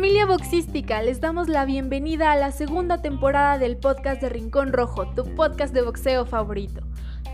[0.00, 5.06] Familia boxística, les damos la bienvenida a la segunda temporada del podcast de Rincón Rojo,
[5.08, 6.80] tu podcast de boxeo favorito.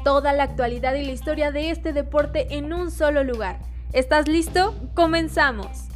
[0.02, 3.60] Toda la actualidad y la historia de este deporte en un solo lugar.
[3.92, 4.74] ¿Estás listo?
[4.94, 5.86] Comenzamos.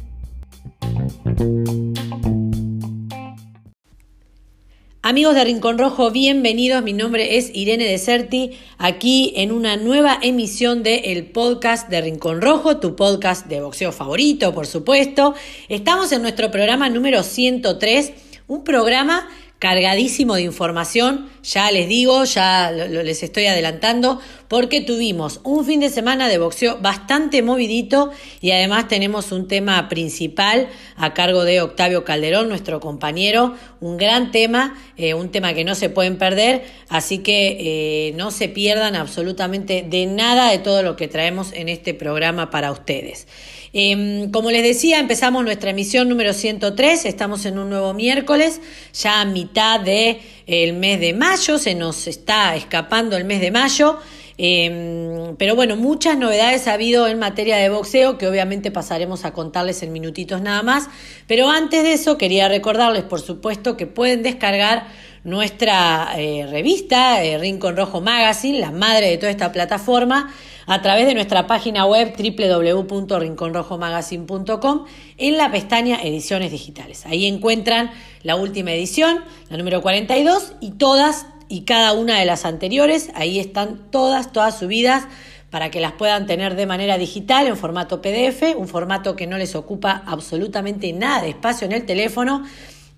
[5.11, 6.83] Amigos de Rincón Rojo, bienvenidos.
[6.83, 12.39] Mi nombre es Irene Deserti, aquí en una nueva emisión del el podcast de Rincón
[12.41, 15.35] Rojo, tu podcast de boxeo favorito, por supuesto.
[15.67, 18.13] Estamos en nuestro programa número 103,
[18.47, 19.27] un programa
[19.59, 25.89] cargadísimo de información, ya les digo, ya les estoy adelantando, porque tuvimos un fin de
[25.89, 32.03] semana de boxeo bastante movidito y además tenemos un tema principal a cargo de Octavio
[32.03, 37.19] Calderón, nuestro compañero, un gran tema, eh, un tema que no se pueden perder, así
[37.19, 41.93] que eh, no se pierdan absolutamente de nada de todo lo que traemos en este
[41.93, 43.29] programa para ustedes.
[43.71, 48.59] Em, como les decía, empezamos nuestra emisión número 103, estamos en un nuevo miércoles,
[48.91, 53.51] ya a mitad del el mes de mayo, se nos está escapando el mes de
[53.51, 53.97] mayo.
[54.43, 59.33] Em, pero bueno, muchas novedades ha habido en materia de boxeo que obviamente pasaremos a
[59.33, 60.89] contarles en minutitos nada más.
[61.27, 64.87] Pero antes de eso quería recordarles, por supuesto, que pueden descargar
[65.23, 70.33] nuestra eh, revista, eh, Rincon Rojo Magazine, la madre de toda esta plataforma
[70.65, 74.85] a través de nuestra página web www.rinconrojomagazine.com
[75.17, 77.05] en la pestaña Ediciones Digitales.
[77.05, 77.91] Ahí encuentran
[78.23, 83.09] la última edición, la número 42, y todas y cada una de las anteriores.
[83.13, 85.03] Ahí están todas, todas subidas
[85.49, 89.37] para que las puedan tener de manera digital en formato PDF, un formato que no
[89.37, 92.45] les ocupa absolutamente nada de espacio en el teléfono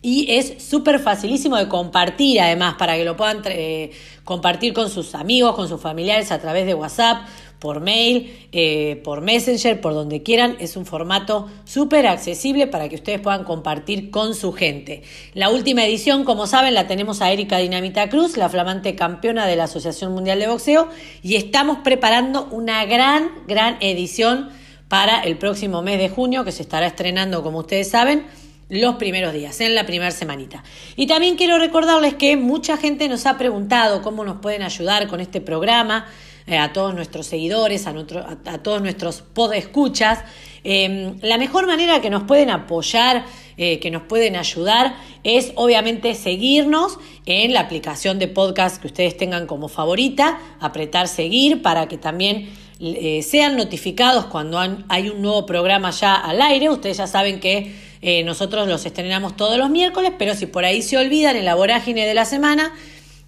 [0.04, 3.92] y es súper facilísimo de compartir además para que lo puedan eh,
[4.24, 7.26] compartir con sus amigos, con sus familiares a través de WhatsApp
[7.64, 10.58] por mail, eh, por Messenger, por donde quieran.
[10.60, 15.04] Es un formato súper accesible para que ustedes puedan compartir con su gente.
[15.34, 19.56] La última edición, como saben, la tenemos a Erika Dinamita Cruz, la flamante campeona de
[19.56, 20.90] la Asociación Mundial de Boxeo,
[21.22, 24.50] y estamos preparando una gran, gran edición
[24.90, 28.26] para el próximo mes de junio, que se estará estrenando, como ustedes saben,
[28.68, 30.66] los primeros días, en la primera semanita.
[30.98, 35.22] Y también quiero recordarles que mucha gente nos ha preguntado cómo nos pueden ayudar con
[35.22, 36.08] este programa.
[36.46, 37.94] Eh, a todos nuestros seguidores, a,
[38.64, 40.20] todos nuestros podescuchas.
[40.66, 43.24] Eh, la mejor manera que nos pueden apoyar,
[43.56, 44.94] eh, que nos pueden ayudar,
[45.24, 51.62] es obviamente seguirnos en la aplicación de podcast que ustedes tengan como favorita, apretar seguir
[51.62, 52.50] para que también
[53.22, 56.70] sean notificados cuando hay un nuevo programa ya al aire.
[56.70, 57.74] Ustedes ya saben que
[58.26, 62.06] nosotros los estrenamos todos los miércoles, pero si por ahí se olvidan en la vorágine
[62.06, 62.74] de la semana,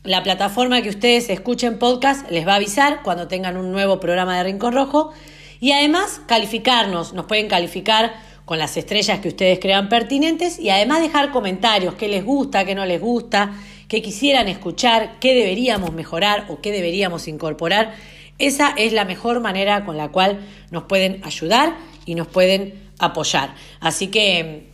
[0.06, 4.38] la plataforma que ustedes escuchen podcast les va a avisar cuando tengan un nuevo programa
[4.38, 5.12] de Rincón Rojo.
[5.60, 8.14] Y además calificarnos, nos pueden calificar
[8.46, 12.76] con las estrellas que ustedes crean pertinentes y además dejar comentarios, qué les gusta, qué
[12.76, 13.54] no les gusta,
[13.88, 17.96] qué quisieran escuchar, qué deberíamos mejorar o qué deberíamos incorporar.
[18.38, 20.40] Esa es la mejor manera con la cual
[20.70, 23.56] nos pueden ayudar y nos pueden apoyar.
[23.80, 24.70] Así que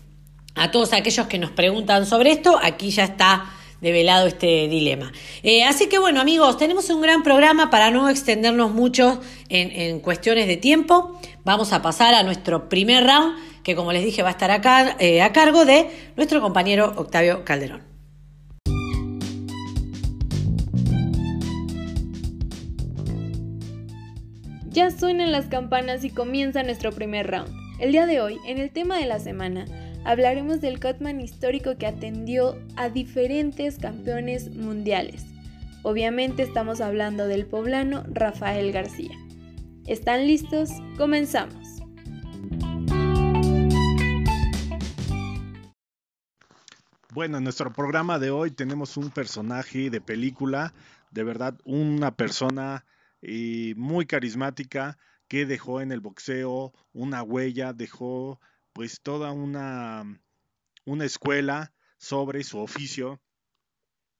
[0.55, 3.45] a todos aquellos que nos preguntan sobre esto, aquí ya está
[3.81, 5.11] develado este dilema.
[5.43, 9.19] Eh, así que bueno amigos, tenemos un gran programa para no extendernos mucho
[9.49, 11.19] en, cuestiones de tiempo.
[11.43, 14.95] Vamos a pasar a nuestro primer round, que como les dije va a estar acá,
[14.99, 17.91] eh, a cargo de nuestro compañero Octavio Calderón.
[24.69, 27.51] Ya suenan las campanas y comienza nuestro primer round.
[27.81, 29.65] El día de hoy, en el tema de la semana,
[30.03, 35.25] hablaremos del Cutman histórico que atendió a diferentes campeones mundiales.
[35.83, 39.15] Obviamente estamos hablando del poblano Rafael García.
[39.87, 40.69] ¿Están listos?
[40.97, 41.67] Comenzamos.
[47.13, 50.73] Bueno, en nuestro programa de hoy tenemos un personaje de película,
[51.11, 52.85] de verdad una persona
[53.75, 54.97] muy carismática
[55.27, 58.39] que dejó en el boxeo una huella, dejó
[58.73, 60.03] pues toda una,
[60.85, 63.21] una escuela sobre su oficio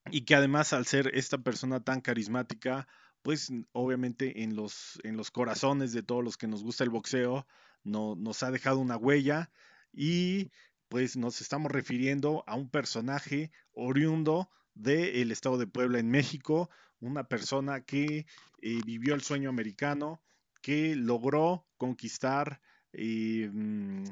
[0.10, 2.88] y que además al ser esta persona tan carismática,
[3.22, 7.46] pues obviamente en los, en los corazones de todos los que nos gusta el boxeo,
[7.84, 9.52] no, nos ha dejado una huella
[9.94, 10.52] y
[10.90, 16.70] pues nos estamos refiriendo a un personaje oriundo del estado de Puebla en México,
[17.00, 18.26] una persona que
[18.62, 20.22] eh, vivió el sueño americano,
[20.62, 22.62] que logró conquistar
[22.94, 24.04] eh, mm,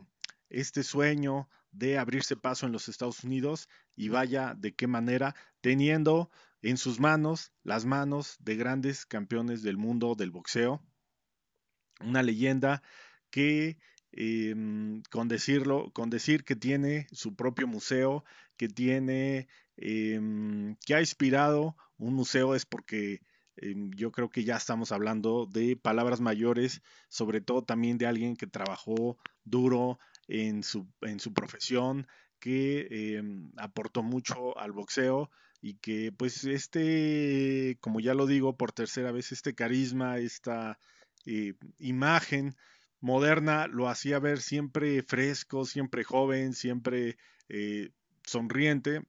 [0.50, 6.31] este sueño de abrirse paso en los Estados Unidos y vaya de qué manera, teniendo
[6.62, 10.84] en sus manos las manos de grandes campeones del mundo del boxeo,
[12.01, 12.81] una leyenda
[13.30, 13.78] que
[14.12, 18.24] em, con decirlo, con decir que tiene su propio museo,
[18.57, 19.48] que tiene,
[19.78, 23.22] em, que ha inspirado un museo es porque
[23.62, 28.36] em, yo creo que ya estamos hablando de palabras mayores, sobre todo también de alguien
[28.36, 32.07] que trabajó duro en su, en su profesión,
[32.39, 33.21] que
[33.57, 35.29] aportó mucho al boxeo
[35.61, 40.79] y que pues este, como ya lo digo por tercera vez, este carisma, esta
[41.25, 42.55] eh, imagen
[43.01, 47.17] moderna lo hacía ver siempre fresco, siempre joven, siempre
[47.49, 47.89] eh,
[48.25, 49.01] sonriente.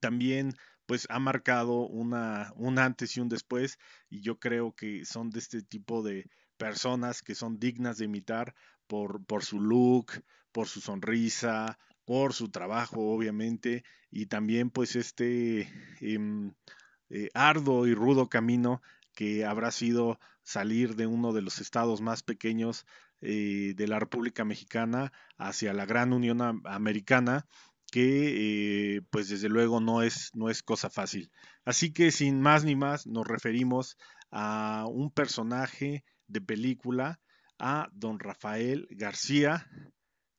[0.00, 0.54] También
[0.86, 3.78] pues ha marcado una, un antes y un después
[4.08, 8.54] y yo creo que son de este tipo de personas que son dignas de imitar
[8.88, 15.70] por, su look, por su sonrisa, por su trabajo, obviamente, y también pues este
[16.00, 16.52] em,
[17.10, 18.82] eh, arduo y rudo camino
[19.14, 22.86] que habrá sido salir de uno de los estados más pequeños
[23.20, 27.46] eh, de la República Mexicana hacia la gran Unión Americana,
[27.90, 31.30] que eh, pues desde luego no es, no es cosa fácil.
[31.64, 33.96] Así que sin más ni más nos referimos
[34.30, 37.20] a un personaje de película,
[37.58, 39.66] a don Rafael García,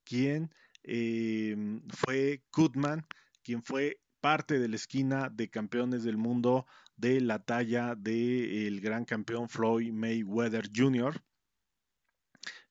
[0.04, 0.51] quien
[0.83, 3.06] Em, fue Kutman,
[3.44, 9.06] quien fue parte de la esquina de campeones del mundo de la talla del gran
[9.06, 11.21] campeón Floyd Mayweather Jr.,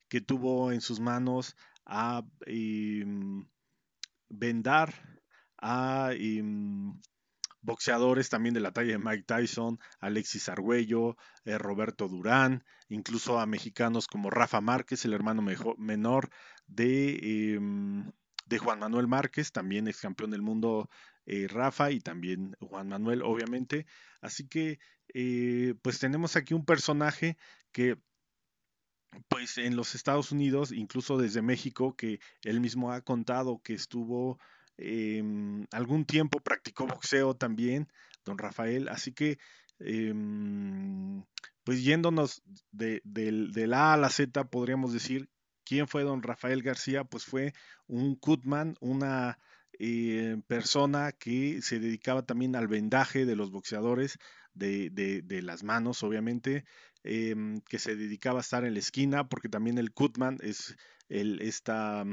[0.09, 1.55] que tuvo en sus manos
[1.85, 3.47] a em,
[4.29, 4.93] vendar
[5.59, 6.99] a em,
[7.61, 13.47] boxeadores también de la talla de Mike Tyson, Alexis Argüello, eh, Roberto Durán, incluso a
[13.47, 15.43] mexicanos como Rafa Márquez, el hermano
[15.77, 16.31] menor
[16.67, 18.11] de, em,
[18.47, 20.89] de, Juan Manuel Márquez, también ex campeón del mundo
[21.27, 23.87] eh, Rafa y también Juan Manuel, obviamente.
[24.21, 24.79] Así que,
[25.15, 27.37] eh, pues tenemos aquí un personaje
[27.73, 27.99] que
[29.29, 34.39] pues en los Estados Unidos, incluso desde México, que él mismo ha contado que estuvo
[34.79, 37.89] Em, algún tiempo practicó boxeo también,
[38.25, 39.39] don Rafael, así que
[39.81, 41.25] em,
[41.65, 43.03] pues yéndonos de,
[43.67, 45.29] la A a la Z, podríamos decir,
[45.65, 47.05] ¿quién fue don Rafael García?
[47.05, 47.53] Pues fue
[47.89, 49.39] un cutman, una
[49.81, 54.19] eh, persona que se dedicaba también al vendaje de los boxeadores,
[54.55, 56.65] de, de las manos, obviamente,
[57.05, 60.77] em, que se dedicaba a estar en la esquina, porque también el cutman es
[61.09, 62.05] el, esta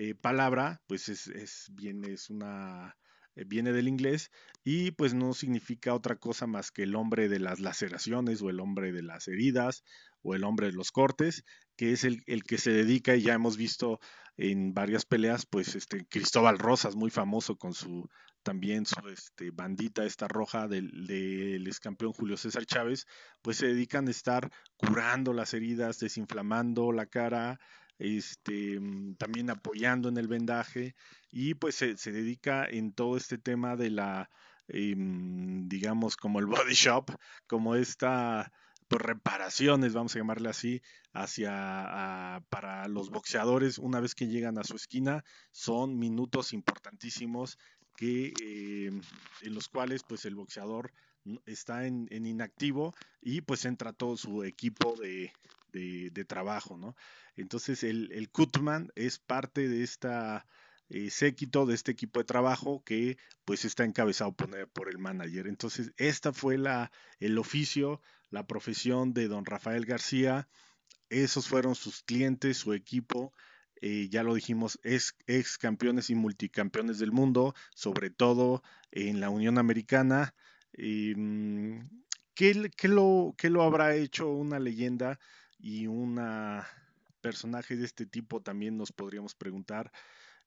[0.00, 2.96] eh, palabra, pues es, es, viene, es una,
[3.34, 4.30] eh, viene del inglés
[4.62, 8.60] y pues no significa otra cosa más que el hombre de las laceraciones o el
[8.60, 9.82] hombre de las heridas
[10.22, 11.42] o el hombre de los cortes,
[11.76, 13.98] que es el, el que se dedica y ya hemos visto
[14.36, 18.08] en varias peleas, pues este Cristóbal Rosas, muy famoso con su
[18.44, 23.04] también su este, bandita esta roja del, del ex campeón Julio César Chávez,
[23.42, 27.58] pues se dedican a estar curando las heridas, desinflamando la cara,
[27.98, 30.94] este, mm, también apoyando en el vendaje
[31.30, 34.30] y pues se, dedica en todo este tema de la,
[34.68, 37.10] em, digamos, como el body shop,
[37.46, 38.52] como esta
[38.88, 44.64] pues, reparaciones, vamos a llamarle así, hacia para los boxeadores una vez que llegan a
[44.64, 47.58] su esquina, son minutos importantísimos
[47.96, 49.00] que em,
[49.42, 50.92] en los cuales pues el boxeador
[51.46, 55.32] está en, inactivo y pues entra todo su equipo de,
[55.72, 56.96] de, trabajo, ¿no?
[57.36, 60.46] Entonces el, el Kutman es parte de esta
[60.90, 65.46] eh, séquito, de este equipo de trabajo que pues está encabezado por, por, el manager.
[65.46, 70.48] Entonces esta fue la, el oficio, la profesión de don Rafael García.
[71.10, 73.34] Esos fueron sus clientes, su equipo.
[73.82, 79.28] Eh, ya lo dijimos, es ex campeones y multicampeones del mundo, sobre todo en la
[79.28, 80.34] Unión Americana.
[80.72, 85.18] ¿qué, qué, lo, ¿Qué lo habrá hecho una leyenda
[85.58, 86.20] y un
[87.20, 89.90] personaje de este tipo también nos podríamos preguntar.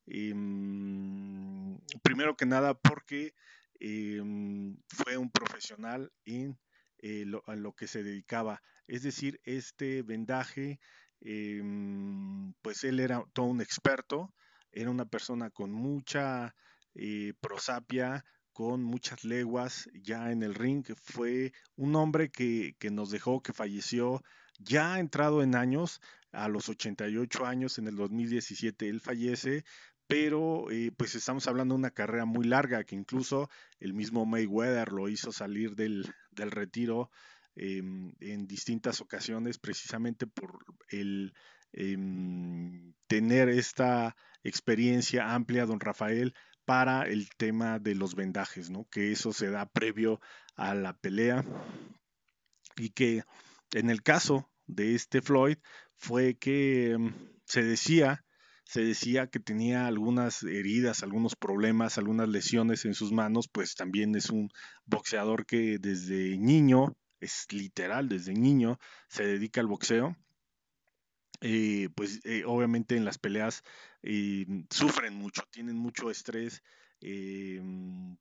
[0.07, 3.33] Em, primero que nada porque
[3.79, 6.57] em, fue un profesional en
[6.99, 8.61] eh, lo, a lo que se dedicaba.
[8.87, 10.79] Es decir, este vendaje,
[11.21, 14.33] em, pues él era todo un experto,
[14.71, 16.55] era una persona con mucha
[16.95, 20.85] eh, prosapia, con muchas leguas ya en el ring.
[20.95, 24.21] Fue un hombre que, que nos dejó, que falleció
[24.63, 26.01] ya entrado en años,
[26.31, 29.65] a los 88 años, en el 2017 él fallece,
[30.07, 33.49] pero eh, pues estamos hablando de una carrera muy larga que incluso
[33.79, 37.09] el mismo Mayweather lo hizo salir del, retiro
[37.55, 41.33] em, en distintas ocasiones precisamente por el
[41.73, 46.33] em, tener esta experiencia amplia, don Rafael,
[46.65, 48.87] para el tema de los vendajes, ¿no?
[48.89, 50.19] Que eso se da previo
[50.55, 51.43] a la pelea
[52.77, 53.23] y que
[53.73, 55.57] en el caso de este Floyd
[55.97, 57.13] fue que mm,
[57.45, 58.25] se decía,
[58.65, 64.15] se decía que tenía algunas heridas, algunos problemas, algunas lesiones en sus manos, pues también
[64.15, 64.49] es un
[64.85, 70.15] boxeador que desde niño, es literal, desde niño se dedica al boxeo.
[71.43, 73.63] Eh, pues eh, obviamente en las peleas
[74.03, 76.61] eh, sufren mucho, tienen mucho estrés,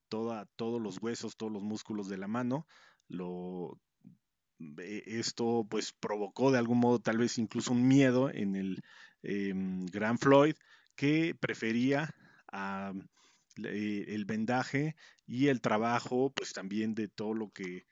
[0.09, 2.67] toda, todos los huesos, todos los músculos de la mano,
[3.09, 3.79] lo,
[5.07, 8.83] esto pues provocó de algún modo tal vez incluso un miedo en el
[9.91, 10.55] Gran Floyd
[10.97, 12.15] que prefería
[13.57, 17.87] el vendaje y el trabajo pues también de todo lo que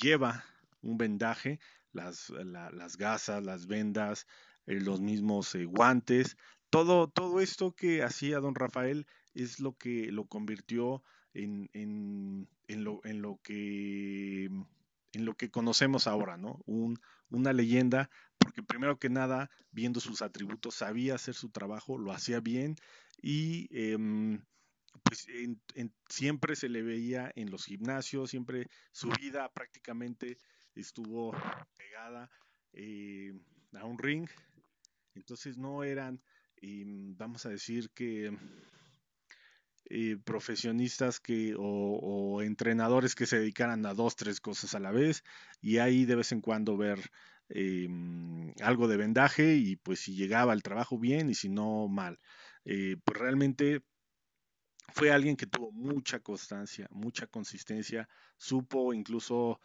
[0.00, 0.44] lleva
[0.82, 1.60] un vendaje
[1.92, 4.26] las, las gasas, las vendas,
[4.66, 6.36] eh, los mismos eh, guantes,
[6.70, 11.02] todo, todo esto que hacía don Rafael es lo que lo convirtió
[11.34, 14.48] en, en, en, lo, en, lo, que
[15.12, 16.62] en lo que conocemos ahora, ¿no?
[16.66, 16.98] Un,
[17.30, 22.40] una leyenda, porque primero que nada, viendo sus atributos, sabía hacer su trabajo, lo hacía
[22.40, 22.76] bien
[23.20, 24.42] y em,
[25.02, 25.26] pues
[26.08, 30.38] siempre se le veía en los gimnasios, siempre su vida prácticamente
[30.74, 31.34] estuvo
[31.76, 32.30] pegada
[32.72, 33.32] eh,
[33.74, 34.28] a un ring.
[35.14, 36.22] Entonces no eran,
[36.56, 38.36] em, vamos a decir que
[39.94, 45.22] eh, profesionistas que o, entrenadores que se dedicaran a dos, tres cosas a la vez
[45.60, 46.98] y ahí de vez en cuando ver
[47.50, 52.18] em, algo de vendaje y pues si llegaba el trabajo bien y si no mal.
[52.64, 53.82] Eh, pues realmente
[54.94, 58.08] fue alguien que tuvo mucha constancia, mucha consistencia,
[58.38, 59.60] supo incluso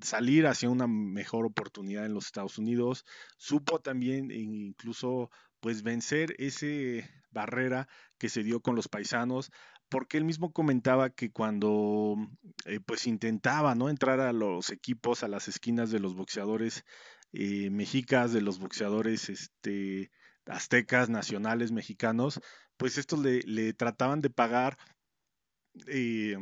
[0.00, 3.04] salir hacia una mejor oportunidad en los Estados Unidos.
[3.36, 5.28] Supo también incluso
[5.60, 9.50] pues vencer ese barrera que se dio con los paisanos,
[9.88, 12.16] porque él mismo comentaba que cuando
[12.66, 16.84] eh, pues intentaba no entrar a los equipos, a las esquinas de los boxeadores
[17.32, 20.10] eh, mexicas, de los boxeadores este,
[20.46, 22.40] aztecas, nacionales, mexicanos,
[22.76, 24.78] pues estos le, trataban de pagar
[25.86, 26.36] eh,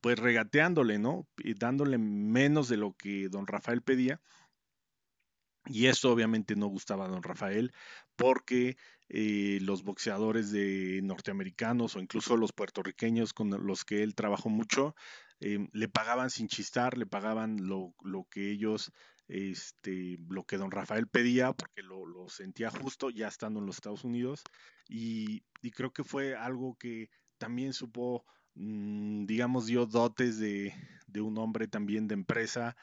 [0.00, 1.26] pues regateándole, ¿no?
[1.38, 4.20] Y dándole menos de lo que don Rafael pedía.
[5.68, 7.72] Y eso obviamente no gustaba a don Rafael
[8.16, 8.76] porque
[9.08, 14.94] eh, los boxeadores de norteamericanos o incluso los puertorriqueños con los que él trabajó mucho,
[15.40, 18.92] em, le pagaban sin chistar, le pagaban lo, lo, que ellos,
[19.28, 23.76] este, lo que don Rafael pedía porque lo, lo sentía justo ya estando en los
[23.76, 24.42] Estados Unidos.
[24.88, 28.24] Y, y creo que fue algo que también supo
[28.58, 30.74] Mm, digamos, dio dotes de,
[31.20, 32.76] un hombre también de empresa,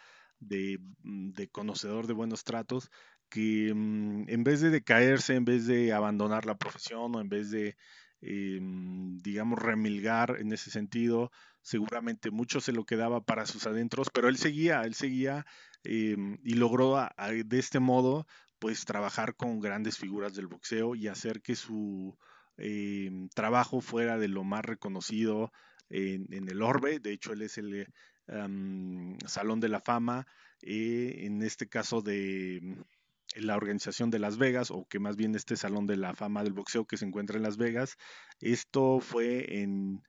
[0.48, 2.92] de, mm, de, conocedor de buenos tratos,
[3.30, 7.52] que mm, en vez de decaerse, en vez de abandonar la profesión o en vez
[7.52, 7.76] de,
[8.22, 14.30] eh, digamos, remilgar en ese sentido, seguramente mucho se lo quedaba para sus adentros, pero
[14.30, 15.46] él seguía, él seguía
[15.84, 16.98] eh, y logró
[17.46, 18.28] de este modo,
[18.60, 22.18] pues, trabajar con grandes figuras del boxeo y hacer que su
[22.58, 25.52] eh, trabajo fuera de lo más reconocido
[25.90, 27.88] en, el Orbe, de hecho él es el
[28.28, 30.28] Salón de la Fama,
[30.62, 32.82] eh, en este caso de mm,
[33.38, 36.54] la organización de Las Vegas, o que más bien este Salón de la Fama del
[36.54, 37.98] Boxeo que se encuentra en Las Vegas.
[38.40, 40.04] Esto fue en,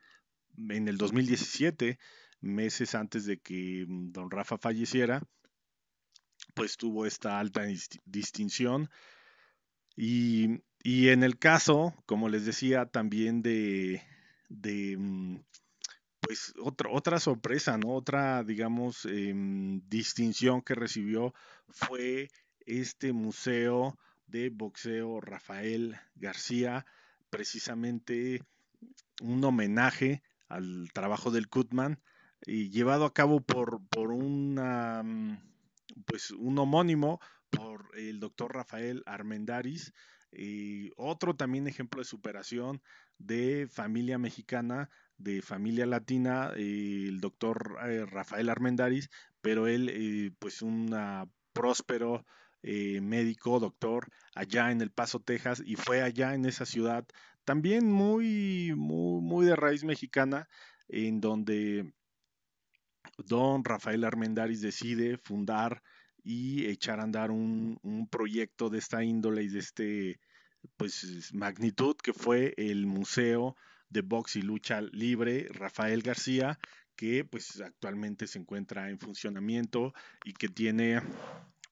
[0.68, 1.98] en el 2017,
[2.40, 5.22] meses antes de que mm, don Rafa falleciera,
[6.54, 7.64] pues tuvo esta alta
[8.04, 8.88] distinción.
[9.96, 14.04] Y y en el caso, como les decía, también de,
[14.48, 15.40] de mm,
[16.26, 17.94] pues otra, otra sorpresa, ¿no?
[17.94, 21.32] Otra, digamos, em, distinción que recibió
[21.68, 22.30] fue
[22.66, 26.84] este museo de boxeo Rafael García,
[27.30, 28.42] precisamente
[29.22, 32.00] un homenaje al trabajo del Kutman
[32.44, 35.38] y llevado a cabo por, por mm,
[36.06, 39.92] pues un homónimo por el doctor Rafael Armendaris,
[40.32, 42.82] y otro también ejemplo de superación
[43.18, 50.32] de familia mexicana, de familia latina, eh, el doctor eh, Rafael Armendaris, pero él, eh,
[50.38, 50.94] pues un
[51.52, 52.24] próspero
[52.62, 57.06] médico, doctor, allá en El Paso, Texas, y fue allá en esa ciudad,
[57.44, 60.48] también muy, muy, muy de raíz mexicana,
[60.88, 61.92] en donde
[63.18, 65.82] don Rafael Armendaris decide fundar
[66.24, 70.20] y echar a andar un, un proyecto de esta índole y de este
[70.76, 73.56] pues magnitud que fue el Museo
[73.88, 76.58] de Box y Lucha Libre Rafael García,
[76.96, 79.92] que pues actualmente se encuentra en funcionamiento
[80.24, 81.00] y que tiene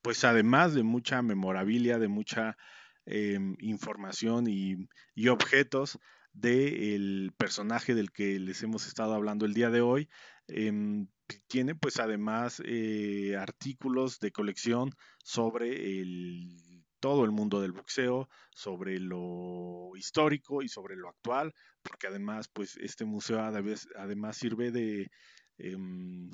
[0.02, 2.59] pues además de mucha memorabilia, de mucha
[3.06, 4.87] em, información y,
[5.28, 5.99] objetos,
[6.35, 10.11] del personaje del que les hemos estado hablando el día de hoy.
[10.49, 11.09] Em,
[11.47, 14.90] tiene pues además eh, artículos de colección
[15.23, 16.74] sobre el,
[17.04, 22.78] todo el mundo del boxeo, sobre lo histórico y sobre lo actual, porque además pues
[22.78, 25.11] este museo además sirve de
[25.58, 26.30] em,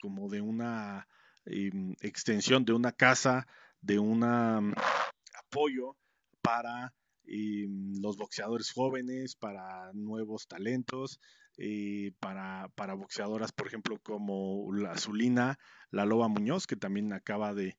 [0.00, 1.08] como de una
[1.44, 3.48] em, extensión de una casa,
[3.80, 5.96] de un apoyo
[6.40, 6.94] para
[7.24, 11.18] los boxeadores jóvenes, para nuevos talentos,
[11.58, 15.58] eh, para, para, boxeadoras, por ejemplo, como la Zulina,
[15.90, 17.76] la Loba Muñoz, que también acaba de,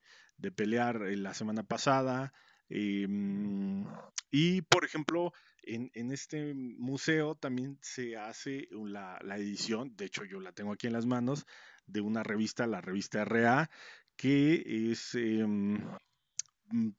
[0.55, 2.33] pelear eh, la semana pasada.
[2.69, 3.85] Em,
[4.31, 10.53] y, por ejemplo, en, este museo también se hace la, edición, de hecho yo la
[10.53, 11.45] tengo aquí en las manos,
[11.85, 13.69] de una revista, la revista RA,
[14.15, 15.79] que es, em,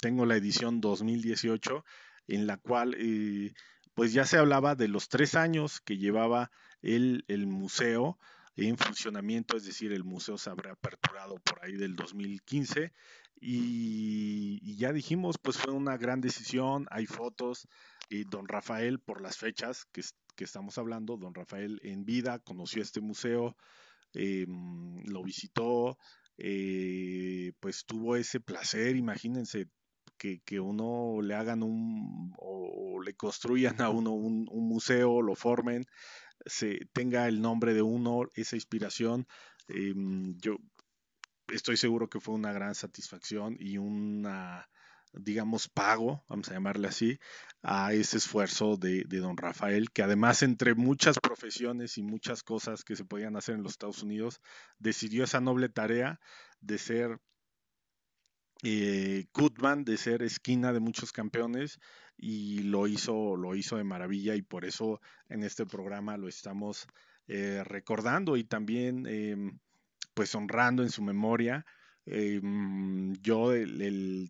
[0.01, 1.85] tengo la edición 2018
[2.29, 3.53] en la cual eh,
[3.95, 6.51] pues ya se hablaba de los tres años que llevaba
[6.83, 8.19] el, museo
[8.67, 12.93] en funcionamiento, es decir, el museo se habrá aperturado por ahí del 2015
[13.41, 17.69] y, ya dijimos, pues fue una gran decisión, hay fotos,
[18.09, 20.03] y don Rafael por las fechas que,
[20.43, 23.57] estamos hablando, don Rafael en vida conoció este museo,
[24.13, 25.99] em, lo visitó,
[26.37, 29.69] eh, pues tuvo ese placer, imagínense,
[30.19, 35.85] que, uno le hagan un o le construyan a uno un, museo, lo formen,
[36.47, 39.27] se tenga el nombre de uno, esa inspiración.
[39.69, 40.57] Em, yo
[41.49, 44.69] estoy seguro que fue una gran satisfacción y una
[45.13, 47.19] digamos, pago, vamos a llamarle así,
[47.63, 52.85] a ese esfuerzo de, de, don Rafael, que además entre muchas profesiones y muchas cosas
[52.85, 54.41] que se podían hacer en los Estados Unidos,
[54.79, 56.21] decidió esa noble tarea
[56.61, 57.21] de ser
[58.63, 61.79] eh, Goodman de ser esquina de muchos campeones
[62.19, 66.87] y lo hizo, lo hizo de maravilla y por eso en este programa lo estamos
[67.29, 69.59] eh, recordando y también em,
[70.15, 71.65] pues honrando en su memoria.
[72.07, 73.53] Em, yo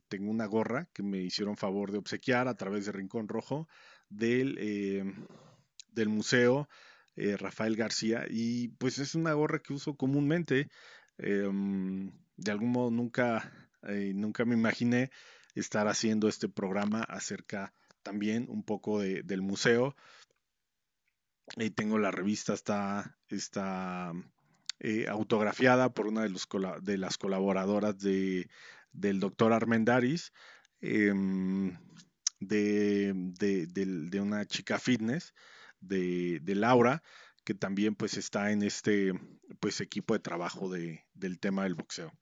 [0.09, 3.69] tengo una gorra que me hicieron favor de obsequiar a través de Rincón Rojo
[4.11, 5.27] del, em,
[5.93, 6.69] del museo
[7.17, 10.69] eh, Rafael García y pues es una gorra que uso comúnmente.
[11.19, 15.11] de algún modo nunca eh, nunca me imaginé
[15.61, 19.97] estar haciendo este programa acerca también un poco del museo.
[21.57, 24.13] Ahí tengo la revista, está, está
[24.81, 26.49] eh, autografiada por una de, los,
[26.83, 28.49] de las colaboradoras de,
[28.93, 30.33] del doctor Armendaris,
[30.81, 31.77] em,
[32.41, 35.35] de, de, una chica fitness,
[35.81, 37.03] de, Laura,
[37.45, 39.13] que también pues está en este
[39.61, 42.13] pues equipo de trabajo del tema del boxeo.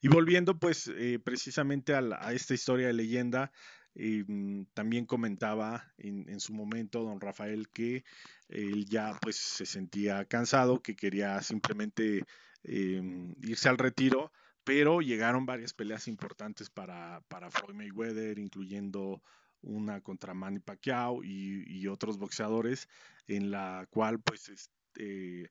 [0.00, 3.52] Y volviendo pues eh, precisamente a, esta historia de leyenda,
[3.94, 8.04] mm, también comentaba en, su momento don Rafael que
[8.48, 12.24] él ya pues se sentía cansado, que quería simplemente
[12.64, 14.32] em, irse al retiro,
[14.64, 19.22] pero llegaron varias peleas importantes para, para Floyd Mayweather, incluyendo
[19.62, 22.88] una contra Manny Pacquiao y, otros boxeadores,
[23.26, 25.50] en la cual pues este,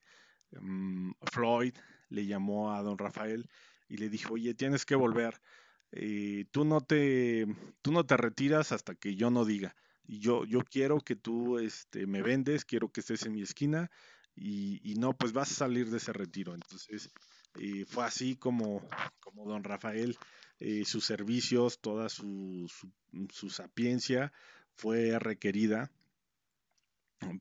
[0.51, 1.75] mm, Floyd
[2.09, 3.49] le llamó a don Rafael
[3.91, 5.41] y le dijo, oye, tienes que volver.
[5.91, 7.45] Eh, tú, no te,
[7.81, 9.75] tú no te retiras hasta que yo no diga.
[10.07, 13.91] Y yo, yo quiero que tú este, me vendes, quiero que estés en mi esquina
[14.33, 16.55] y, no, pues vas a salir de ese retiro.
[16.55, 17.11] Entonces,
[17.59, 18.87] eh, fue así como,
[19.19, 20.17] como don Rafael,
[20.59, 22.71] eh, sus servicios, toda su,
[23.29, 24.31] su, sapiencia
[24.77, 25.91] fue requerida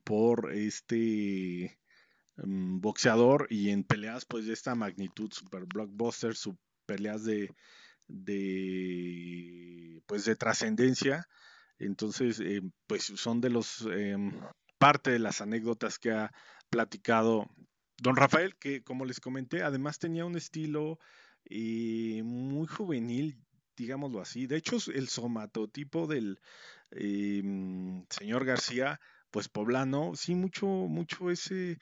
[0.03, 1.79] por este
[2.37, 7.53] Mm, boxeador y en peleas pues de esta magnitud, super blockbuster, su peleas de,
[8.07, 11.27] de pues de trascendencia.
[11.79, 14.31] Entonces, eh, pues son de los em,
[14.77, 16.31] parte de las anécdotas que ha
[16.69, 17.47] platicado
[17.97, 20.99] don Rafael, que como les comenté, además tenía un estilo
[21.45, 23.37] eh, muy juvenil,
[23.75, 24.47] digámoslo así.
[24.47, 26.39] De hecho, el somatotipo del
[26.91, 28.99] em, señor García,
[29.31, 31.77] pues poblano, sí, mucho, mucho ese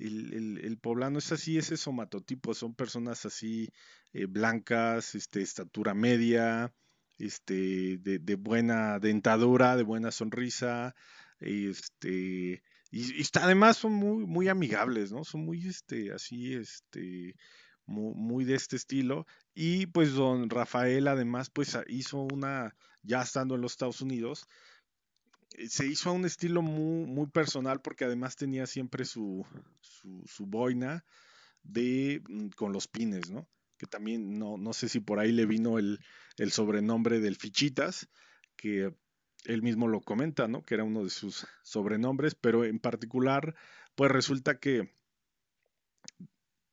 [0.00, 3.68] el, poblano es así, ese somatotipo, son personas así
[4.12, 6.72] eh, blancas, este, estatura media,
[7.18, 10.94] este, de, buena dentadura, de buena sonrisa,
[11.40, 15.24] este, y, además son muy, muy amigables, ¿no?
[15.24, 17.34] Son muy, este, así, este,
[17.88, 19.26] muy, de este estilo.
[19.54, 24.46] Y pues don Rafael además, pues hizo una, ya estando en los Estados Unidos,
[25.68, 29.44] se hizo a un estilo muy, muy personal porque además tenía siempre su,
[29.80, 31.04] su, boina
[31.62, 33.48] de, mm, con los pines, ¿no?
[33.76, 36.00] Que también no, no sé si por ahí le vino el,
[36.36, 38.08] el sobrenombre del Fichitas,
[38.56, 38.94] que
[39.44, 40.62] él mismo lo comenta, ¿no?
[40.62, 43.54] Que era uno de sus sobrenombres, pero en particular,
[43.94, 44.92] pues resulta que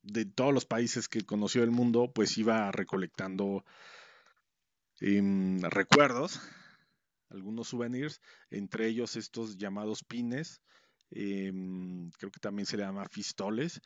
[0.03, 3.65] de todos los países que conoció el mundo, pues iba recolectando
[4.99, 6.41] em, recuerdos,
[7.29, 10.61] algunos souvenirs, entre ellos estos llamados pines,
[11.11, 13.81] em, creo que también se le llama fistoles,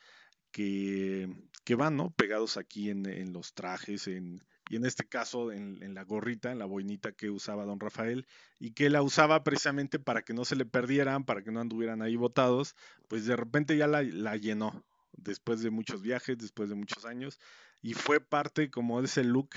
[0.52, 1.30] que,
[1.63, 2.12] que van ¿no?
[2.12, 6.52] pegados aquí en, en los trajes, en, y en este caso en, en, la gorrita,
[6.52, 8.28] en la boinita que usaba don Rafael,
[8.60, 12.02] y que la usaba precisamente para que no se le perdieran, para que no anduvieran
[12.02, 12.75] ahí botados,
[13.08, 17.39] pues de repente ya la, la llenó, después de muchos viajes, después de muchos años,
[17.82, 19.49] y fue parte como de ese look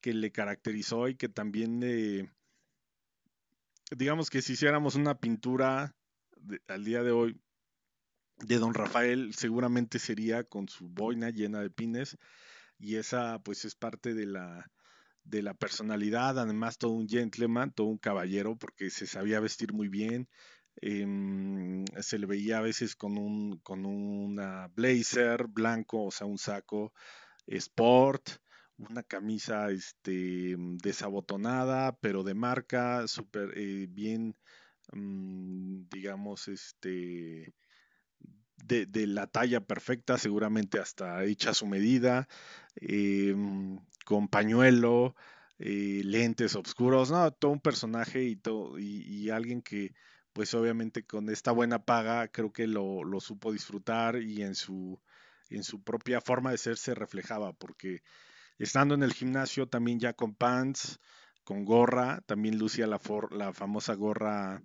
[0.00, 2.30] que le caracterizó y que también, eh,
[3.90, 5.94] digamos que si hiciéramos una pintura
[6.68, 7.40] al día de hoy
[8.38, 12.16] de don Rafael, seguramente sería con su boina llena de pines,
[12.78, 14.70] y esa pues es parte de la
[15.22, 19.88] de la personalidad, además todo un gentleman, todo un caballero, porque se sabía vestir muy
[19.88, 20.28] bien,
[20.80, 26.38] eh, se le veía a veces con un con una blazer blanco, o sea, un
[26.38, 26.92] saco
[27.46, 28.30] sport,
[28.88, 34.36] una camisa este desabotonada, pero de marca, súper eh, bien,
[34.92, 37.54] mmm, digamos, este
[38.64, 42.28] de, la talla perfecta, seguramente hasta hecha a su medida,
[42.80, 43.34] eh,
[44.04, 45.14] con pañuelo,
[45.58, 49.92] eh, lentes oscuros, no, todo un personaje y, todo, y, y, alguien que
[50.32, 55.00] pues obviamente con esta buena paga creo que lo, lo supo disfrutar y en su,
[55.50, 58.02] en su propia forma de ser se reflejaba, porque
[58.60, 61.00] estando en el gimnasio también ya con pants,
[61.44, 64.62] con gorra, también lucía la, for, la famosa gorra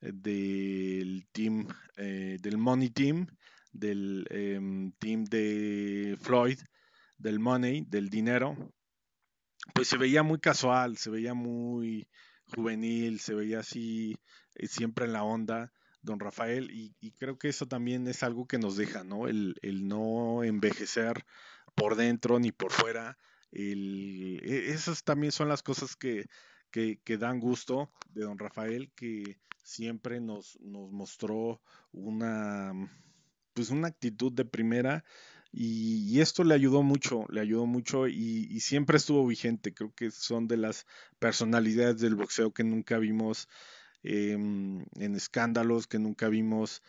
[0.00, 3.26] del team, eh, del Money Team,
[3.72, 4.58] del eh,
[4.98, 6.58] team de Floyd,
[7.18, 8.56] del Money, del dinero,
[9.74, 12.08] pues se veía muy casual, se veía muy
[12.54, 14.16] juvenil, se veía así
[14.54, 18.58] eh, siempre en la onda, don Rafael, y, creo que eso también es algo que
[18.58, 19.26] nos deja, ¿no?
[19.26, 19.56] El
[19.88, 21.24] no envejecer
[21.74, 23.16] por dentro ni por fuera.
[23.54, 26.26] E, esas también son las cosas que,
[26.70, 31.62] que, dan gusto de don Rafael, que siempre nos, nos mostró
[31.92, 32.72] una,
[33.54, 35.04] pues una actitud de primera
[35.52, 39.72] y, y, esto le ayudó mucho, le ayudó mucho y, y, siempre estuvo vigente.
[39.72, 40.84] Creo que son de las
[41.20, 43.48] personalidades del boxeo que nunca vimos
[44.02, 46.82] eh, en escándalos, que nunca vimos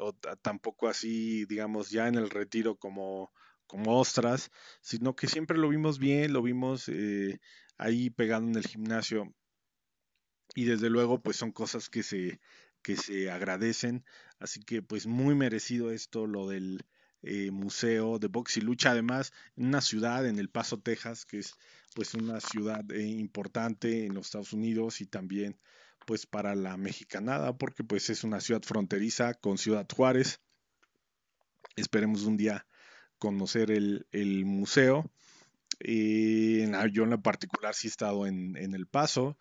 [0.00, 3.32] o tampoco así, digamos, ya en el retiro como,
[3.72, 4.50] como ostras,
[4.82, 7.40] sino que siempre lo vimos bien, lo vimos eh,
[7.78, 9.34] ahí pegado en el gimnasio.
[10.54, 12.38] Y desde luego pues son cosas que se
[12.82, 14.04] que se agradecen.
[14.38, 16.84] Así que pues muy merecido esto lo del
[17.22, 21.38] eh, museo de box y lucha además en una ciudad en El Paso Texas que
[21.38, 21.54] es
[21.94, 25.58] pues una ciudad eh, importante en los Estados Unidos y también
[26.06, 30.40] pues para la mexicanada porque pues es una ciudad fronteriza con Ciudad Juárez.
[31.76, 32.66] Esperemos un día
[33.22, 35.08] conocer el, el museo
[35.78, 39.38] eh, yo en lo particular sí he estado en, en El Paso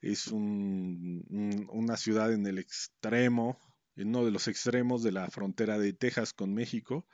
[0.00, 1.24] es un,
[1.70, 3.58] una ciudad en el extremo,
[3.96, 7.06] en uno de los extremos de la frontera de Texas con México,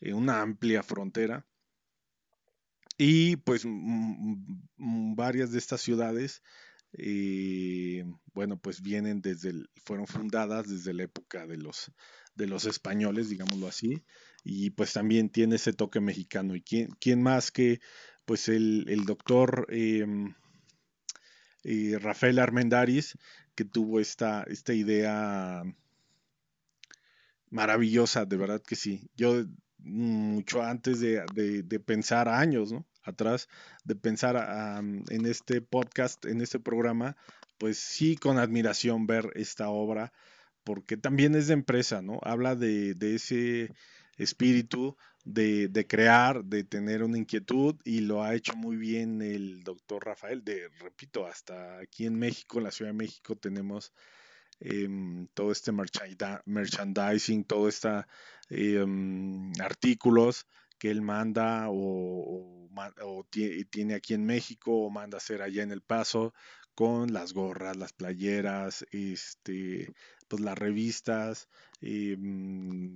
[0.00, 1.46] eh, una amplia frontera.
[2.98, 6.42] Y pues varias de estas ciudades,
[6.92, 11.92] eh, bueno, pues vienen desde, el, fueron fundadas desde la época de los,
[12.34, 14.04] de los españoles, digámoslo así,
[14.44, 16.54] y pues también tiene ese toque mexicano.
[16.54, 17.80] ¿Y quién, quién más que
[18.24, 19.66] pues el, el doctor...
[19.70, 20.06] Eh,
[21.64, 23.18] y Rafael Armendaris,
[23.54, 25.62] que tuvo esta, esta idea
[27.50, 29.10] maravillosa, de verdad que sí.
[29.16, 29.44] Yo
[29.78, 32.86] mucho antes de, de, de pensar años, ¿no?
[33.08, 33.48] atrás,
[33.84, 34.36] de pensar
[35.10, 37.16] en este podcast, en este programa,
[37.58, 40.12] pues sí con admiración ver esta obra,
[40.64, 42.20] porque también es de empresa, ¿no?
[42.22, 43.70] Habla de, de ese
[44.18, 49.62] espíritu de, de, crear, de tener una inquietud y lo ha hecho muy bien el
[49.62, 50.44] doctor Rafael.
[50.44, 53.92] De, repito, hasta aquí en México, en la Ciudad de México, tenemos
[54.60, 54.88] eh,
[55.34, 57.88] todo este merchandising, todo este
[58.50, 58.84] eh,
[59.60, 60.46] artículos
[60.78, 62.68] que él manda o, o,
[63.02, 63.26] o,
[63.70, 66.32] tiene aquí en México o manda hacer allá en El Paso
[66.74, 69.92] con las gorras, las playeras, este,
[70.28, 71.48] pues las revistas,
[71.80, 72.16] eh,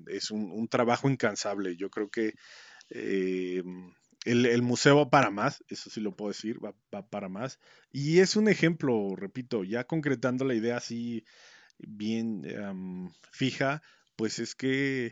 [0.09, 1.77] es un, trabajo incansable.
[1.77, 2.35] Yo creo que
[2.91, 3.63] eh,
[4.25, 7.59] el, el, museo va para más, eso sí lo puedo decir, va, va, para más.
[7.91, 11.25] Y es un ejemplo, repito, ya concretando la idea así
[11.79, 12.45] bien
[13.33, 13.83] fija,
[14.17, 15.11] pues es que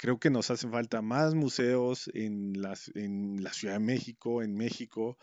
[0.00, 4.56] creo que nos hacen falta más museos en, las, en la Ciudad de México, en
[4.56, 5.18] México,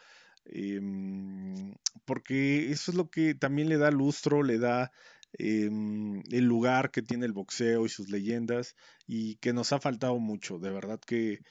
[0.46, 1.74] em,
[2.06, 4.92] porque eso es lo que también le da lustro, le da
[5.34, 8.76] em, el lugar que tiene el boxeo y sus leyendas
[9.08, 11.42] y que nos ha faltado mucho, de verdad que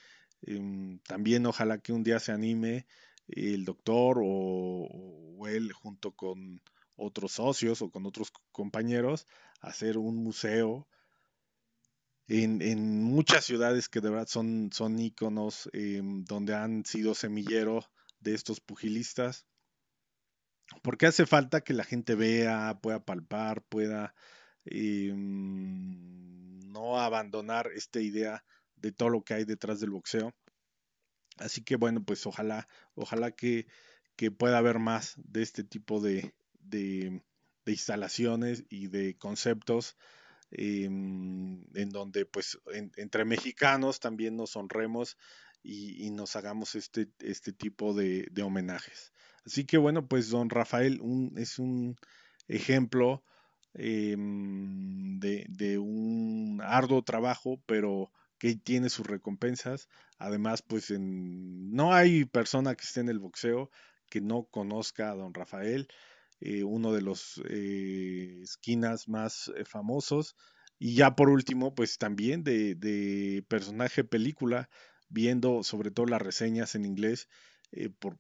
[0.43, 2.87] em, también ojalá que un día se anime
[3.29, 6.61] el doctor o él junto con
[6.97, 9.27] otros socios o con otros compañeros
[9.61, 10.89] hacer un museo
[12.29, 17.85] en, muchas ciudades que de verdad son, son íconos, em, donde han sido semillero
[18.21, 19.47] de estos pugilistas.
[20.83, 24.15] Porque hace falta que la gente vea, pueda palpar, pueda
[24.65, 28.45] em, no abandonar esta idea
[28.77, 30.35] de todo lo que hay detrás del boxeo.
[31.39, 33.67] Así que bueno, pues ojalá, ojalá que,
[34.17, 37.23] que pueda haber más de este tipo de, de,
[37.67, 39.97] instalaciones y de conceptos
[40.51, 42.59] em, en donde pues
[42.97, 45.17] entre mexicanos también nos honremos
[45.63, 49.13] y, nos hagamos este, este tipo de, homenajes.
[49.47, 51.01] Así que bueno, pues don Rafael
[51.37, 51.97] es un
[52.49, 53.23] ejemplo
[53.75, 59.89] em, de, de, un arduo trabajo, pero que tiene sus recompensas.
[60.19, 63.71] Además, pues en, no hay persona que esté en el boxeo
[64.09, 65.89] que no conozca a don Rafael.
[66.41, 70.37] Eh, uno de los eh, esquinas más eh, famosos.
[70.79, 74.69] Y ya por último, pues también de, personaje película,
[75.09, 77.29] viendo sobre todo las reseñas en inglés,
[77.99, 78.17] por,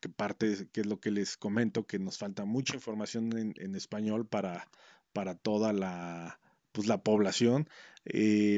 [0.00, 4.26] que parte, que es lo que les comento, que nos falta mucha información en, español
[4.26, 4.68] para,
[5.12, 6.40] para toda la,
[6.72, 7.68] pues, la población.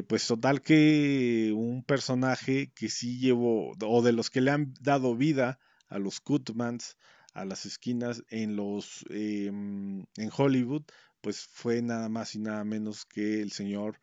[0.09, 5.17] pues total que un personaje que sí llevó, o de los que le han dado
[5.17, 6.97] vida a los Kutmans,
[7.35, 10.83] a las esquinas en los em, en Hollywood,
[11.21, 14.01] pues fue nada más y nada menos que el señor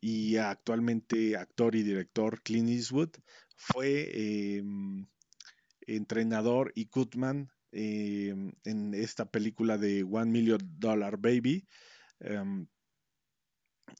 [0.00, 3.10] y actualmente actor y director Clint Eastwood
[3.56, 5.06] fue em,
[5.96, 11.66] entrenador y Kutman em, en esta película de One Million Dollar Baby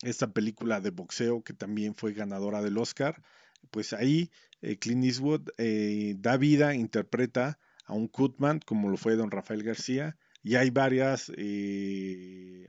[0.02, 3.22] esta película de boxeo que también fue ganadora del Oscar
[3.70, 4.30] pues ahí
[4.62, 9.62] eh, Clint Eastwood eh, da vida interpreta a un Kutman como lo fue don Rafael
[9.62, 12.66] García y hay varias, eh,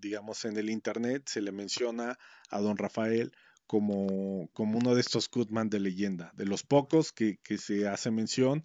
[0.00, 2.18] digamos, en el internet se le menciona
[2.50, 3.32] a don Rafael
[3.68, 8.62] como, como uno de estos Kutman de leyenda, de los pocos que, se hace mención.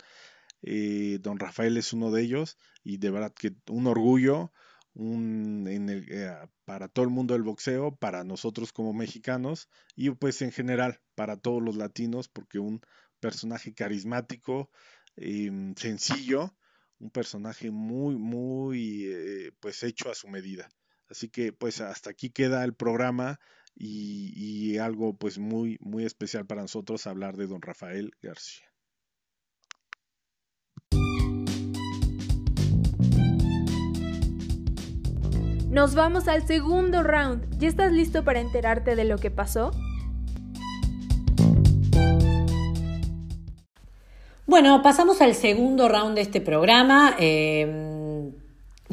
[0.63, 4.51] Eh, don Rafael es uno de ellos y de verdad que un orgullo
[4.95, 10.51] un, eh, para todo el mundo del boxeo, para nosotros como mexicanos y pues en
[10.51, 12.81] general para todos los latinos porque un
[13.19, 14.69] personaje carismático,
[15.15, 16.55] Em, sencillo,
[16.99, 20.69] un personaje muy, muy, eh, pues hecho a su medida.
[21.07, 23.39] Así que pues hasta aquí queda el programa
[23.75, 28.65] y, algo pues muy, muy especial para nosotros hablar de don Rafael García.
[35.69, 37.57] Nos vamos al segundo round.
[37.57, 39.71] ¿Ya estás listo para enterarte de lo que pasó?
[44.45, 47.15] Bueno, pasamos al segundo round de este programa.
[47.17, 47.92] Eh,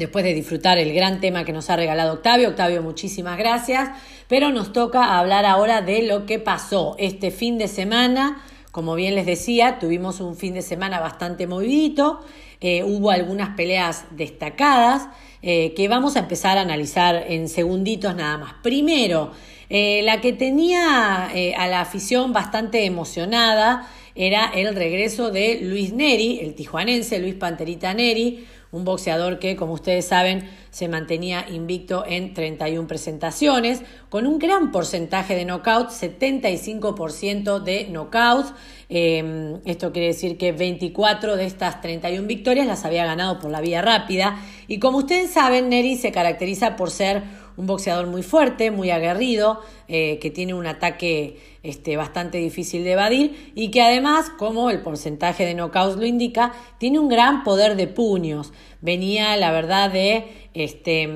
[0.01, 2.49] después de disfrutar el gran tema que nos ha regalado Octavio.
[2.49, 3.89] Octavio, muchísimas gracias.
[4.27, 8.43] Pero nos toca hablar ahora de lo que pasó este fin de semana.
[8.71, 12.21] Como bien les decía, tuvimos un fin de semana bastante movidito.
[12.61, 15.07] Eh, hubo algunas peleas destacadas
[15.43, 18.53] eh, que vamos a empezar a analizar en segunditos nada más.
[18.63, 19.31] Primero,
[19.69, 26.55] la que tenía a la afición bastante emocionada era el regreso de Luis Neri, el
[26.55, 32.87] tijuanense Luis Panterita Neri, un boxeador que, como ustedes saben, se mantenía invicto en 31
[32.87, 38.53] presentaciones, con un gran porcentaje de knockouts, 75% de knockouts.
[38.87, 43.61] Em, esto quiere decir que 24 de estas 31 victorias las había ganado por la
[43.61, 44.39] vía rápida.
[44.67, 47.23] Y como ustedes saben, Neri se caracteriza por ser
[47.57, 52.93] un boxeador muy fuerte, muy aguerrido, eh, que tiene un ataque este, bastante difícil de
[52.93, 57.75] evadir y que además, como el porcentaje de knockouts lo indica, tiene un gran poder
[57.75, 58.53] de puños.
[58.81, 61.07] Venía, la verdad, de, este,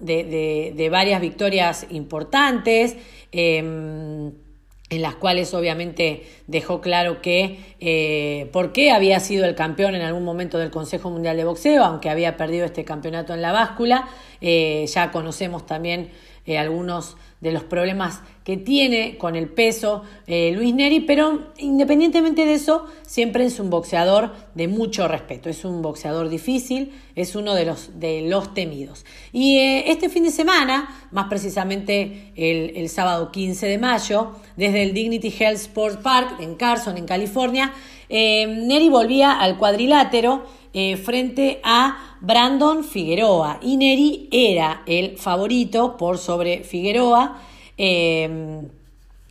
[0.00, 2.96] de, varias victorias importantes.
[3.30, 4.32] Em,
[4.90, 10.02] en las cuales obviamente dejó claro que eh, por qué había sido el campeón en
[10.02, 14.08] algún momento del Consejo Mundial de Boxeo, aunque había perdido este campeonato en la báscula.
[14.40, 16.10] Eh, ya conocemos también
[16.46, 22.44] eh, algunos de los problemas que tiene con el peso eh, Luis Neri, pero independientemente
[22.44, 27.54] de eso, siempre es un boxeador de mucho respeto, es un boxeador difícil, es uno
[27.54, 29.04] de los, de los temidos.
[29.32, 34.82] Y eh, este fin de semana, más precisamente el, el, sábado 15 de mayo, desde
[34.82, 37.72] el Dignity Health Sports Park en Carson, en California,
[38.10, 40.46] Neri volvía al cuadrilátero
[41.02, 43.58] frente a Brandon Figueroa.
[43.62, 47.38] Y Neri era el favorito por sobre Figueroa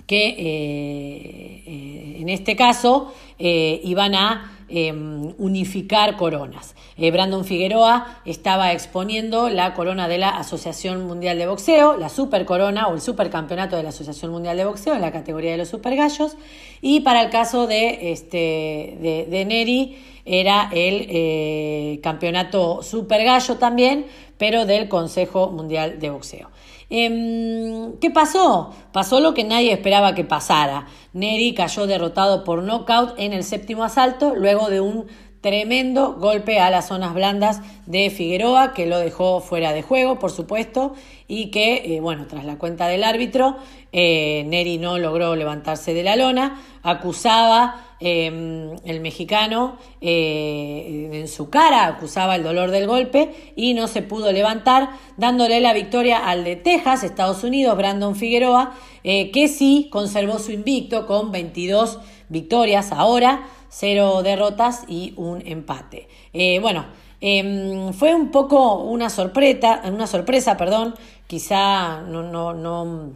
[0.08, 6.76] que eh, eh, en este caso eh, iban a em, unificar coronas.
[6.98, 12.88] Brandon Figueroa estaba exponiendo la corona de la Asociación Mundial de Boxeo, la super corona
[12.88, 15.96] o el supercampeonato de la Asociación Mundial de Boxeo en la categoría de los super
[15.96, 16.36] gallos.
[16.82, 24.06] Y para el caso de, este, de, Neri era el campeonato super gallo también,
[24.38, 26.50] pero del Consejo Mundial de Boxeo.
[26.90, 28.74] Em, ¿Qué pasó?
[28.94, 30.88] Pasó lo que nadie esperaba que pasara.
[31.14, 35.08] Neri cayó derrotado por nocaut en el séptimo asalto luego de un
[35.48, 40.30] tremendo golpe a las zonas blandas de Figueroa que lo dejó fuera de juego, por
[40.30, 40.94] supuesto,
[41.26, 43.56] y que, eh, bueno, tras la cuenta del árbitro,
[43.94, 51.50] eh, Neri no logró levantarse de la lona, acusaba Em, el mexicano eh, en su
[51.50, 56.44] cara acusaba el dolor del golpe y no se pudo levantar, dándole la victoria al
[56.44, 61.98] de Texas, Estados Unidos, Brandon Figueroa, eh, que sí conservó su invicto con 22
[62.30, 66.08] victorias ahora, cero derrotas y un empate.
[66.34, 66.86] Eh, bueno,
[67.22, 70.96] em, fue un poco una sorpresa, una sorpresa, perdón,
[71.28, 73.12] quizá no, no, no,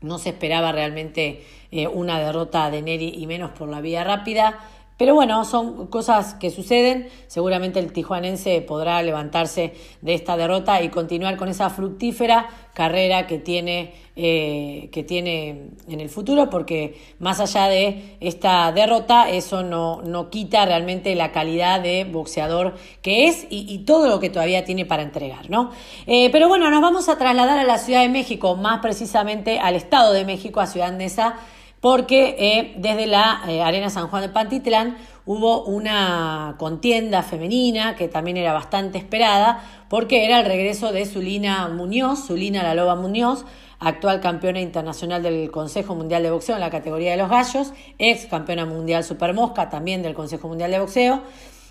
[0.00, 4.58] no se esperaba realmente eh, una derrota de Neri y menos por la vía rápida.
[5.00, 7.08] Pero bueno, son cosas que suceden.
[7.26, 13.38] Seguramente el tijuanense podrá levantarse de esta derrota y continuar con esa fructífera carrera que
[13.38, 20.02] tiene, eh, que tiene en el futuro, porque más allá de esta derrota, eso no,
[20.02, 24.84] no quita realmente la calidad de boxeador que es y, todo lo que todavía tiene
[24.84, 25.48] para entregar.
[25.48, 25.70] ¿no?
[26.06, 29.76] Eh, pero bueno, nos vamos a trasladar a la Ciudad de México, más precisamente al
[29.76, 31.38] Estado de México, a Ciudad Neza
[31.80, 38.08] porque eh, desde la eh, Arena San Juan de Pantitlán hubo una contienda femenina que
[38.08, 43.44] también era bastante esperada, porque era el regreso de Zulina Muñoz, Zulina La Loba Muñoz,
[43.78, 48.26] actual campeona internacional del Consejo Mundial de Boxeo en la categoría de los gallos, ex
[48.26, 51.22] campeona mundial supermosca también del Consejo Mundial de Boxeo,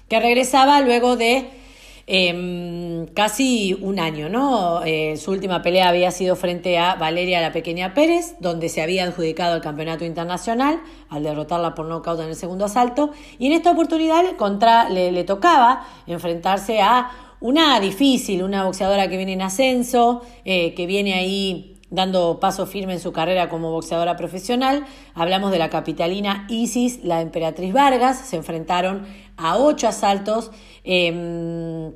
[0.08, 1.50] que regresaba luego de
[2.12, 4.82] Em, casi un año, ¿no?
[4.84, 9.04] Eh, su última pelea había sido frente a Valeria la Pequeña Pérez, donde se había
[9.04, 13.12] adjudicado el campeonato internacional al derrotarla por nocaut en el segundo asalto.
[13.38, 19.34] Y en esta oportunidad contra, le, tocaba enfrentarse a una difícil, una boxeadora que viene
[19.34, 24.86] en ascenso, eh, que viene ahí dando paso firme en su carrera como boxeadora profesional.
[25.14, 29.06] Hablamos de la capitalina Isis, la emperatriz Vargas, se enfrentaron
[29.38, 30.52] a ocho asaltos.
[30.84, 31.94] Em,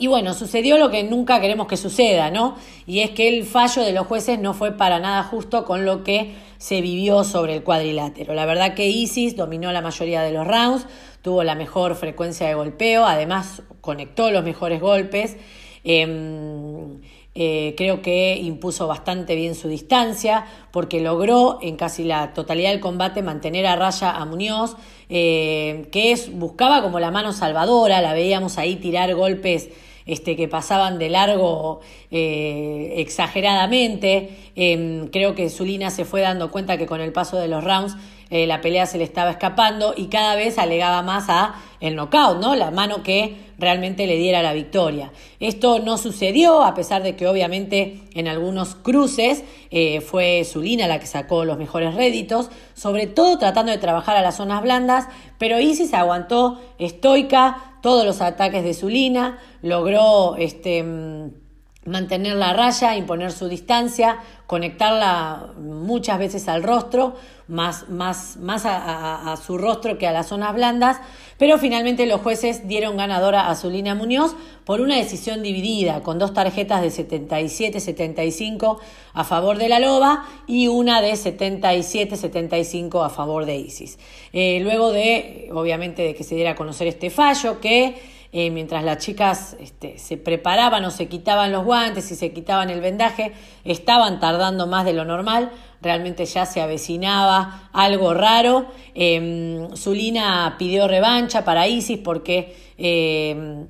[0.00, 2.56] y bueno, sucedió lo que nunca queremos que suceda, ¿no?
[2.86, 6.04] Y es que el fallo de los jueces no fue para nada justo con lo
[6.04, 8.32] que se vivió sobre el cuadrilátero.
[8.34, 10.86] La verdad que Isis dominó la mayoría de los rounds,
[11.22, 15.36] tuvo la mejor frecuencia de golpeo, además conectó los mejores golpes.
[15.82, 17.00] Em,
[17.40, 22.80] eh, creo que impuso bastante bien su distancia porque logró en casi la totalidad del
[22.80, 24.74] combate mantener a raya a Muñoz,
[25.08, 29.68] eh, que es, buscaba como la mano salvadora, la veíamos ahí tirar golpes
[30.04, 31.78] este, que pasaban de largo
[32.10, 34.30] eh, exageradamente.
[34.56, 37.94] Em, creo que Zulina se fue dando cuenta que con el paso de los rounds
[38.30, 42.40] eh, la pelea se le estaba escapando y cada vez alegaba más a el knockout,
[42.40, 42.54] ¿no?
[42.54, 45.12] La mano que realmente le diera la victoria.
[45.40, 51.00] Esto no sucedió, a pesar de que obviamente en algunos cruces eh, fue Zulina la
[51.00, 55.06] que sacó los mejores réditos, sobre todo tratando de trabajar a las zonas blandas,
[55.38, 61.47] pero Isis aguantó estoica todos los ataques de Zulina, logró este mm,
[61.88, 67.16] mantener la raya, imponer su distancia, conectarla muchas veces al rostro,
[67.48, 71.00] más, más, más a, su rostro que a las zonas blandas,
[71.38, 76.34] pero finalmente los jueces dieron ganadora a Zulina Muñoz por una decisión dividida, con dos
[76.34, 78.78] tarjetas de 77-75
[79.14, 83.98] a favor de la Loba y una de 77-75 a favor de Isis.
[84.32, 88.84] Eh, luego de, obviamente, de que se diera a conocer este fallo, que eh, mientras
[88.84, 93.32] las chicas este, se preparaban o se quitaban los guantes y se quitaban el vendaje,
[93.64, 95.50] estaban tardando más de lo normal,
[95.80, 98.66] realmente ya se avecinaba algo raro.
[98.94, 103.66] Eh, Zulina pidió revancha para Isis porque, em,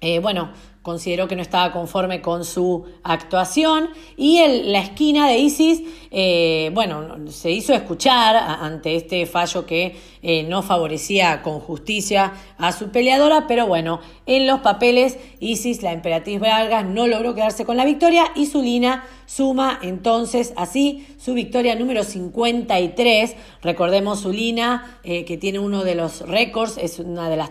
[0.00, 0.50] eh, bueno,
[0.82, 3.90] consideró que no estaba conforme con su actuación.
[4.16, 10.42] Y la esquina de Isis, eh, bueno, se hizo escuchar ante este fallo que eh,
[10.44, 14.00] no favorecía con justicia a su peleadora, pero bueno,
[14.30, 19.04] en los papeles Isis, la emperatriz Vargas, no logró quedarse con la victoria y Zulina
[19.26, 23.34] suma entonces así su victoria número 53.
[23.60, 27.50] Recordemos Zulina, eh, que tiene uno de los récords, es una de las,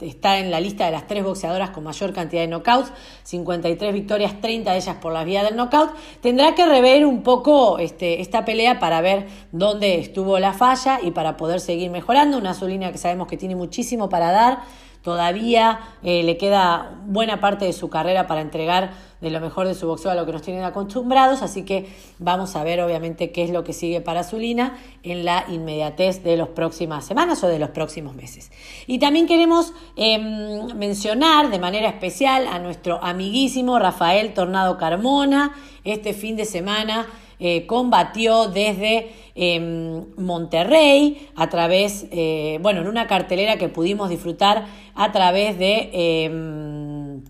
[0.00, 2.92] está en la lista de las tres boxeadoras con mayor cantidad de knockouts,
[3.22, 5.90] 53 victorias, 30 de ellas por la vía del knockout.
[6.20, 11.12] Tendrá que rever un poco este, esta pelea para ver dónde estuvo la falla y
[11.12, 12.36] para poder seguir mejorando.
[12.36, 14.58] Una Zulina que sabemos que tiene muchísimo para dar
[15.02, 18.90] Todavía eh, le queda buena parte de su carrera para entregar
[19.20, 21.88] de lo mejor de su boxeo a lo que nos tienen acostumbrados, así que
[22.18, 26.36] vamos a ver obviamente qué es lo que sigue para Zulina en la inmediatez de
[26.36, 28.50] las próximas semanas o de los próximos meses.
[28.86, 36.12] Y también queremos em, mencionar de manera especial a nuestro amiguísimo Rafael Tornado Carmona, este
[36.12, 37.06] fin de semana
[37.40, 44.66] eh, combatió desde em, Monterrey a través, eh, bueno, en una cartelera que pudimos disfrutar
[44.94, 47.22] a través de em,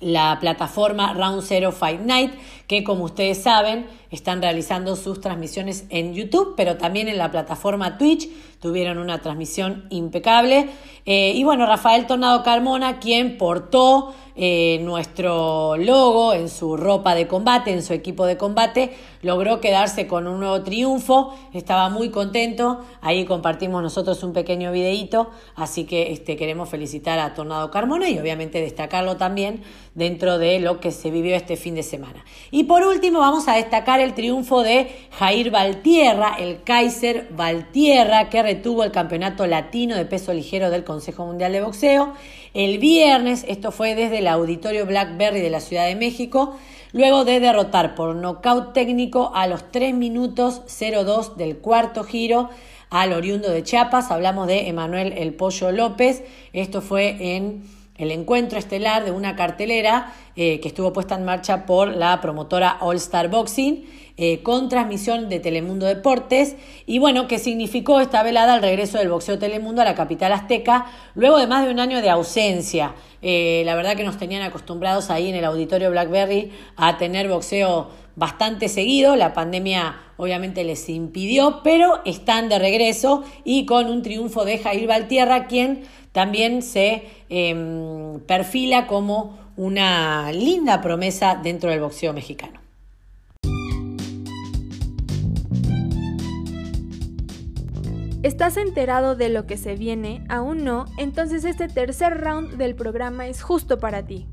[0.00, 2.32] la plataforma Round Zero Fight Night,
[2.66, 7.98] que como ustedes saben están realizando sus transmisiones en YouTube, pero también en la plataforma
[7.98, 8.28] Twitch
[8.60, 10.68] tuvieron una transmisión impecable.
[11.04, 17.26] Eh, y bueno, Rafael Tornado Carmona, quien portó eh, nuestro logo en su ropa de
[17.26, 22.80] combate, en su equipo de combate, logró quedarse con un nuevo triunfo, estaba muy contento,
[23.00, 28.18] ahí compartimos nosotros un pequeño videíto, así que este, queremos felicitar a Tornado Carmona y
[28.18, 29.62] obviamente destacarlo también
[29.94, 32.22] dentro de lo que se vivió este fin de semana.
[32.64, 34.88] Por último vamos a destacar el triunfo de
[35.18, 41.26] Jair Valtierra, el Kaiser Valtierra, que retuvo el campeonato latino de peso ligero del Consejo
[41.26, 42.14] Mundial de Boxeo
[42.56, 46.56] el viernes, esto fue desde el Auditorio Blackberry de la Ciudad de México,
[46.94, 52.48] luego de derrotar por nocaut técnico a los 3 minutos 02 del cuarto giro
[52.88, 54.10] al oriundo de Chiapas.
[54.10, 56.22] Hablamos de Emanuel El Pollo López.
[56.54, 57.62] Esto fue en
[57.98, 62.78] el encuentro estelar de una cartelera eh, que estuvo puesta en marcha por la promotora
[62.80, 63.84] All Star Boxing
[64.18, 69.10] eh, con transmisión de Telemundo Deportes y bueno, que significó esta velada el regreso del
[69.10, 72.94] boxeo Telemundo a la capital azteca luego de más de un año de ausencia.
[73.20, 77.90] Eh, la verdad que nos tenían acostumbrados ahí en el auditorio Blackberry a tener boxeo
[78.16, 84.46] bastante seguido, la pandemia obviamente les impidió, pero están de regreso y con un triunfo
[84.46, 85.82] de Jair Valtierra, quien
[86.16, 92.58] también se em, perfila como una linda promesa dentro del boxeo mexicano.
[98.22, 100.24] ¿Estás enterado de lo que se viene?
[100.30, 100.86] ¿Aún no?
[100.96, 104.26] Entonces este tercer round del programa es justo para ti.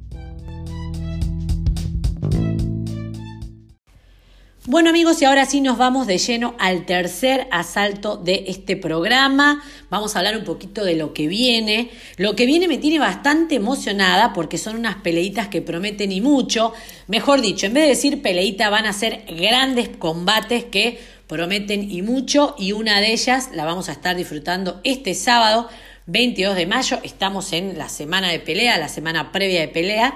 [4.74, 9.64] Bueno amigos, y ahora sí nos vamos de lleno al tercer asalto de este programa.
[9.92, 11.92] Vamos a hablar un poquito de lo que viene.
[12.18, 16.74] Lo que viene me tiene bastante emocionada porque son unas peleitas que prometen y mucho.
[17.06, 22.02] Mejor dicho, en vez de decir peleita van a ser grandes combates que prometen y
[22.02, 25.70] mucho y una de ellas la vamos a estar disfrutando este sábado
[26.08, 27.00] 22 de mayo.
[27.04, 30.16] Estamos en la semana de pelea, la semana previa de pelea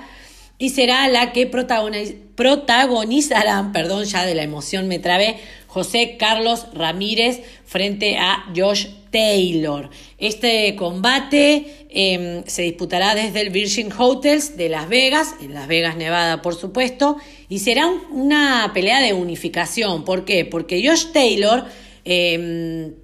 [0.60, 5.38] y será la que protagonizarán, perdón, ya de la emoción me trabé,
[5.68, 9.90] José Carlos Ramírez frente a Josh Taylor.
[10.18, 15.96] Este combate em, se disputará desde el Virgin Hotels de Las Vegas, en Las Vegas,
[15.96, 17.18] Nevada, por supuesto,
[17.50, 20.04] y será una pelea de unificación.
[20.04, 20.44] ¿Por qué?
[20.46, 21.66] Porque Josh Taylor
[22.06, 22.96] em,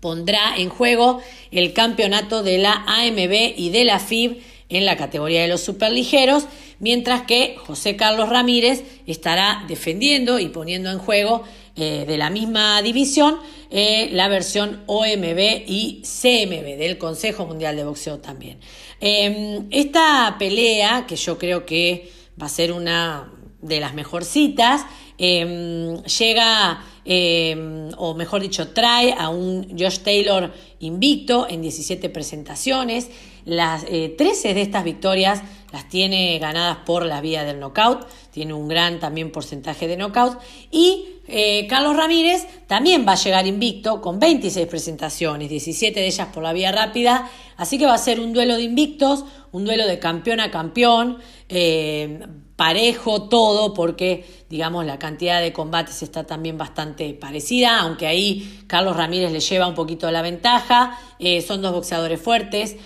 [0.00, 4.38] pondrá en juego el campeonato de la AMB y de la FIB
[4.74, 6.46] en la categoría de los superligeros,
[6.78, 11.44] mientras que José Carlos Ramírez estará defendiendo y poniendo en juego
[11.76, 13.38] eh, de la misma división
[13.70, 18.60] eh, la versión OMB y CMB del Consejo Mundial de Boxeo también.
[19.00, 22.08] Em, esta pelea, que yo creo que
[22.40, 24.86] va a ser una de las mejorcitas,
[25.18, 33.08] em, llega, em, o mejor dicho, trae a un Josh Taylor invicto en 17 presentaciones.
[33.44, 35.42] Las 13 eh, de estas victorias
[35.72, 40.40] las tiene ganadas por la vía del knockout, tiene un gran también porcentaje de knockout.
[40.72, 46.28] Y eh, Carlos Ramírez también va a llegar invicto con 26 presentaciones, 17 de ellas
[46.34, 49.86] por la vía rápida, así que va a ser un duelo de invictos, un duelo
[49.86, 51.18] de campeón a campeón,
[51.48, 52.26] eh,
[52.56, 58.96] parejo todo, porque digamos la cantidad de combates está también bastante parecida, aunque ahí Carlos
[58.96, 62.76] Ramírez le lleva un poquito la ventaja, eh, son dos boxeadores fuertes,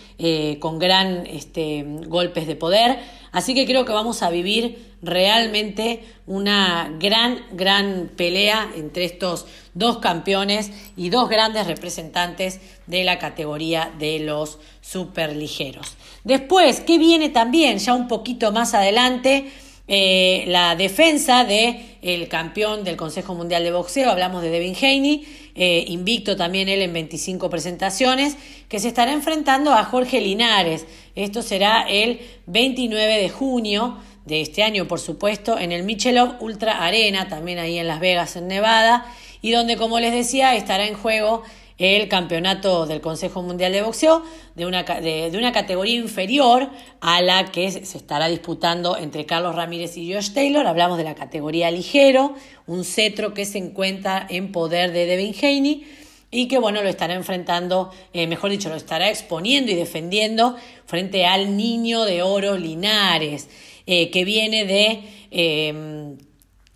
[0.58, 2.98] con gran este, golpes de poder,
[3.38, 9.98] Así que creo que vamos a vivir realmente una gran, gran pelea entre estos dos
[9.98, 12.58] campeones y dos grandes representantes
[12.88, 15.96] de la categoría de los superligeros.
[16.24, 17.78] Después, ¿qué viene también?
[17.78, 19.52] Ya un poquito más adelante,
[19.86, 25.47] eh, la defensa del el campeón del Consejo Mundial de Boxeo, hablamos de Devin Haney,
[25.60, 28.36] eh, invicto también él en 25 presentaciones,
[28.68, 30.86] que se estará enfrentando a Jorge Linares.
[31.16, 36.84] Esto será el 29 de junio de este año, por supuesto, en el Michelob Ultra
[36.84, 40.94] Arena, también ahí en Las Vegas, en Nevada, y donde, como les decía, estará en
[40.94, 41.42] juego
[41.78, 44.22] el campeonato del Consejo Mundial de Boxeo
[44.56, 46.68] de una, de, una categoría inferior
[47.00, 50.66] a la que se estará disputando entre Carlos Ramírez y Josh Taylor.
[50.66, 52.34] Hablamos de la categoría ligero,
[52.66, 55.86] un cetro que se encuentra en poder de Devin Haney
[56.32, 61.26] y que bueno, lo estará enfrentando, eh, mejor dicho, lo estará exponiendo y defendiendo frente
[61.26, 63.48] al niño de oro Linares,
[63.86, 65.02] eh, que viene de...
[65.30, 66.16] Eh,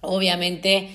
[0.04, 0.90] obviamente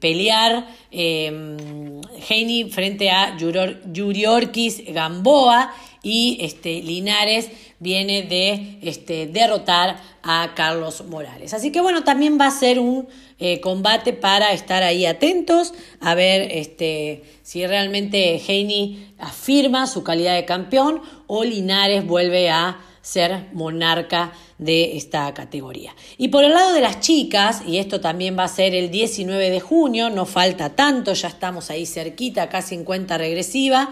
[0.00, 5.72] pelear Heini frente a Yuriorkis Gamboa
[6.06, 7.50] y este, Linares
[7.80, 11.52] viene de este, derrotar a Carlos Morales.
[11.52, 16.14] Así que bueno, también va a ser un eh, combate para estar ahí atentos a
[16.14, 23.46] ver este, si realmente Heini afirma su calidad de campeón o Linares vuelve a ser
[23.52, 25.94] monarca de esta categoría.
[26.16, 29.50] Y por el lado de las chicas, y esto también va a ser el 19
[29.50, 33.90] de junio, no falta tanto, ya estamos ahí cerquita, casi en cuenta regresiva.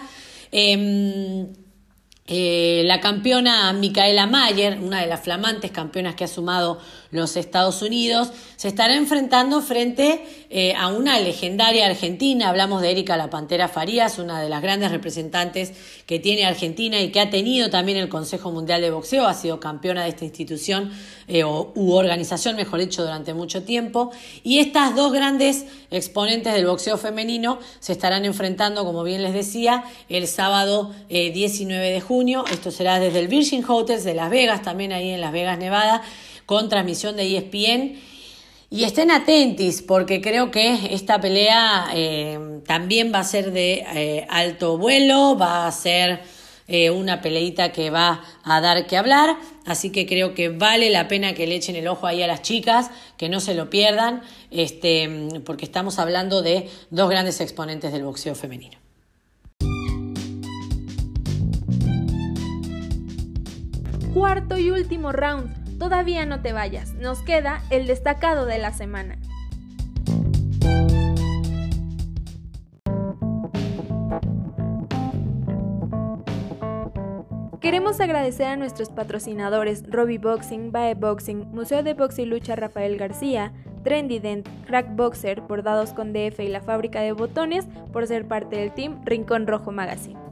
[0.50, 1.48] Em,
[2.26, 6.78] eh, la campeona Micaela Mayer, una de las flamantes campeonas que ha sumado
[7.10, 12.48] los Estados Unidos, se estará enfrentando frente eh, a una legendaria argentina.
[12.48, 15.72] Hablamos de Erika La Pantera Farías, una de las grandes representantes
[16.06, 19.58] que tiene Argentina y que ha tenido también el Consejo Mundial de Boxeo, ha sido
[19.58, 20.92] campeona de esta institución
[21.26, 24.12] eh, u organización, mejor dicho, durante mucho tiempo.
[24.44, 29.82] Y estas dos grandes exponentes del boxeo femenino se estarán enfrentando, como bien les decía,
[30.08, 32.44] el sábado 19 de junio.
[32.52, 36.02] Esto será desde el Virgin Hotels de Las Vegas, también ahí en Las Vegas, Nevada
[36.46, 38.13] con transmisión de ESPN.
[38.74, 44.26] Y estén atentos porque creo que esta pelea eh, también va a ser de eh,
[44.28, 46.22] alto vuelo, va a ser
[46.66, 51.06] eh, una peleita que va a dar que hablar, así que creo que vale la
[51.06, 54.22] pena que le echen el ojo ahí a las chicas, que no se lo pierdan,
[54.50, 58.76] este, porque estamos hablando de dos grandes exponentes del boxeo femenino.
[64.12, 69.18] Cuarto y último round Todavía no te vayas, nos queda el destacado de la semana.
[77.64, 82.98] Queremos agradecer a nuestros patrocinadores Robbie Boxing, Bae Boxing, Museo de Box y Lucha Rafael
[82.98, 88.28] García, Trendy Dent, Crack Boxer, Bordados con DF y la Fábrica de Botones por ser
[88.28, 90.23] parte del team Rincón Rojo Magazine.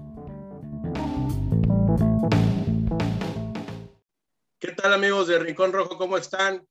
[4.62, 5.98] ¿Qué tal amigos de Rincón Rojo?
[5.98, 6.64] ¿Cómo están?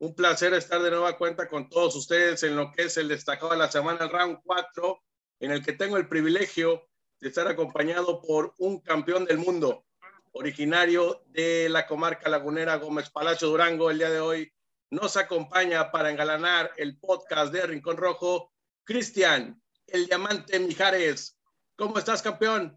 [0.00, 3.52] Un placer estar de nueva cuenta con todos ustedes en lo que es el destacado
[3.52, 5.00] de la semana, el round 4,
[5.38, 6.88] en el que tengo el privilegio
[7.20, 9.84] de estar acompañado por un campeón del mundo,
[10.32, 13.88] originario de la comarca lagunera Gómez Palacio Durango.
[13.88, 14.52] El día de hoy
[14.90, 21.38] nos acompaña para engalanar el podcast de Rincón Rojo, Cristian, el diamante Mijares.
[21.76, 22.76] ¿Cómo estás, campeón?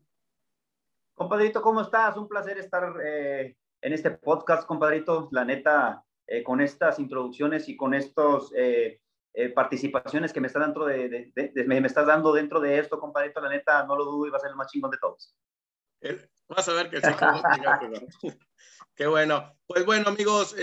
[1.16, 2.16] Compadrito, ¿cómo estás?
[2.16, 5.28] Un placer estar eh, en este podcast, compadrito.
[5.32, 9.02] La neta, eh, con estas introducciones y con estas eh,
[9.34, 13.96] eh, participaciones que me, está dentro estás dando dentro de esto, compadrito, la neta, no
[13.96, 15.36] lo dudo y va a ser el más chingón de todos.
[16.48, 17.08] Vas a ver que sí.
[18.96, 19.58] Qué bueno.
[19.66, 20.56] Pues bueno, amigos,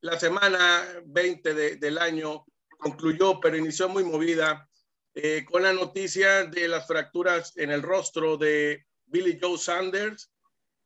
[0.00, 2.44] la semana 20 del año
[2.78, 4.68] concluyó, pero inició muy movida
[5.50, 10.29] con la noticia de las fracturas en el rostro de Billy Joe Sanders,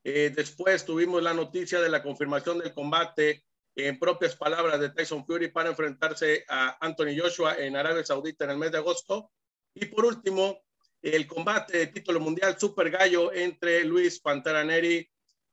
[0.04, 3.44] eh, después tuvimos la noticia de la confirmación del combate
[3.74, 8.50] en propias palabras de Tyson Fury para enfrentarse a Anthony Joshua en Arabia Saudita en
[8.50, 9.32] el mes de agosto.
[9.74, 10.62] Y por último,
[11.00, 15.08] el combate de título mundial Super Gallo entre Luis Pantera Neri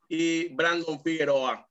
[0.09, 1.67] y Brandon Figueroa.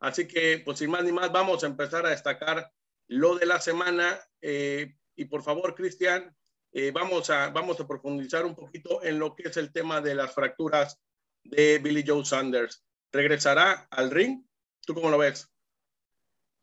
[0.00, 2.70] Así que, pues sin más ni más, vamos a empezar a destacar
[3.08, 4.20] lo de la semana.
[4.40, 6.34] Eh, y por favor, Cristian,
[6.72, 10.14] eh, vamos, a, vamos a profundizar un poquito en lo que es el tema de
[10.14, 11.00] las fracturas
[11.44, 12.84] de Billy Joe Sanders.
[13.12, 14.44] ¿Regresará al ring?
[14.86, 15.52] ¿Tú cómo lo ves?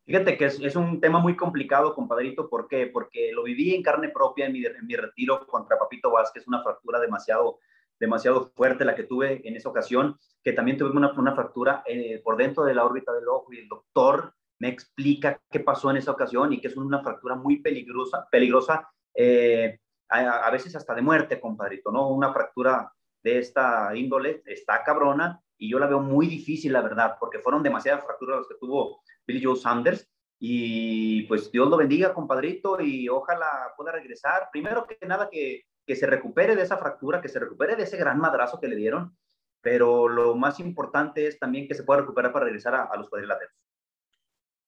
[0.05, 2.49] Fíjate que es, un tema muy complicado, compadrito.
[2.49, 2.87] ¿Por qué?
[2.87, 6.63] Porque lo viví en carne propia en mi, en mi retiro contra Papito Vázquez, una
[6.63, 7.59] fractura demasiado,
[7.99, 12.21] demasiado fuerte la que tuve en esa ocasión, que también tuve una, una fractura eh,
[12.23, 15.97] por dentro de la órbita del ojo y el doctor me explica qué pasó en
[15.97, 21.01] esa ocasión y que es una fractura muy peligrosa, peligrosa eh, a, veces hasta de
[21.01, 22.09] muerte, compadrito, ¿no?
[22.09, 22.91] Una fractura
[23.27, 27.61] de esta índole está cabrona y yo la veo muy difícil, la verdad, porque fueron
[27.61, 30.09] demasiadas fracturas las que tuvo Billy Joe Sanders
[30.39, 34.49] y pues Dios lo bendiga, compadrito, y ojalá pueda regresar.
[34.51, 37.97] Primero que nada, que, que se recupere de esa fractura, que se recupere de ese
[37.97, 39.17] gran madrazo que le dieron,
[39.61, 43.53] pero lo más importante es también que se pueda recuperar para regresar a, los cuadriláteros.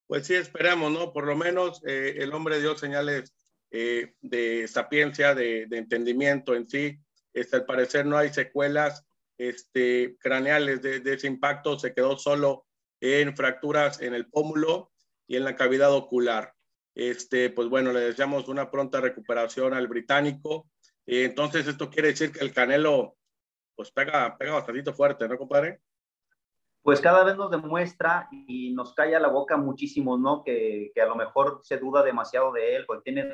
[0.07, 1.13] Pues sí, esperamos, ¿no?
[1.13, 3.31] Por lo menos eh, el hombre dio señales
[3.69, 6.99] eh, de sapiencia, de, de, entendimiento en sí.
[7.39, 9.05] Este, al parecer no hay secuelas
[9.37, 12.65] este, craneales de, de ese impacto, se quedó solo
[13.01, 14.91] en fracturas en el pómulo
[15.27, 16.53] y en la cavidad ocular.
[16.95, 20.69] Este, pues bueno, le deseamos una pronta recuperación al británico.
[21.05, 23.15] entonces, esto quiere decir que el Canelo,
[23.75, 25.79] pues pega, pega bastante fuerte, ¿no, compadre?
[26.81, 30.43] Pues cada vez nos demuestra y nos calla la boca muchísimo, ¿no?
[30.43, 33.29] Que, a lo mejor se duda demasiado de él, porque tiene,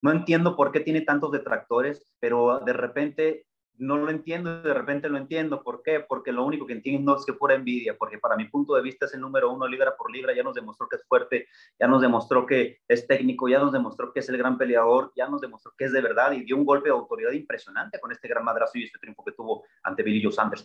[0.00, 3.46] no entiendo por qué tiene tantos detractores, pero de repente
[3.78, 5.62] no lo entiendo y de repente lo entiendo.
[5.62, 6.00] ¿Por qué?
[6.00, 9.06] Porque lo único que entiendo es que pura envidia, porque para mi punto de vista
[9.06, 11.48] es el número uno libra por libra, ya nos demostró que es fuerte,
[11.78, 15.28] ya nos demostró que es técnico, ya nos demostró que es el gran peleador, ya
[15.28, 18.28] nos demostró que es de verdad y dio un golpe de autoridad impresionante con este
[18.28, 20.64] gran madrazo y este triunfo que tuvo ante Billy Joe Sanders.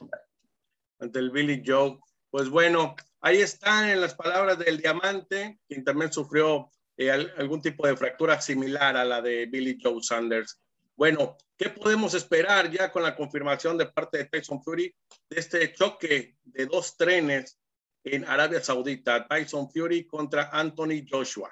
[1.00, 2.00] Ante el Billy Joe.
[2.30, 7.86] Pues bueno, ahí están en las palabras del diamante, quien también sufrió eh, algún tipo
[7.88, 10.60] de fractura similar a la de Billy Joe Sanders.
[10.96, 14.96] Bueno, ¿qué podemos esperar ya con la confirmación de parte de Tyson Fury
[15.30, 17.60] de este choque de dos trenes
[18.04, 19.28] en Arabia Saudita?
[19.28, 21.52] Tyson Fury contra Anthony Joshua.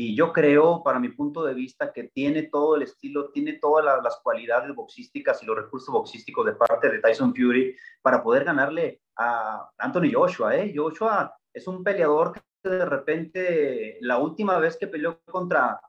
[0.00, 4.00] Y yo creo, para mi punto de vista, que tiene todo el estilo, tiene todas
[4.00, 9.00] las cualidades boxísticas y los recursos boxísticos de parte de Tyson Fury para poder ganarle
[9.16, 10.54] a Anthony Joshua.
[10.54, 10.72] ¿eh?
[10.72, 15.80] Joshua es un peleador que de repente, la última vez que peleó contra,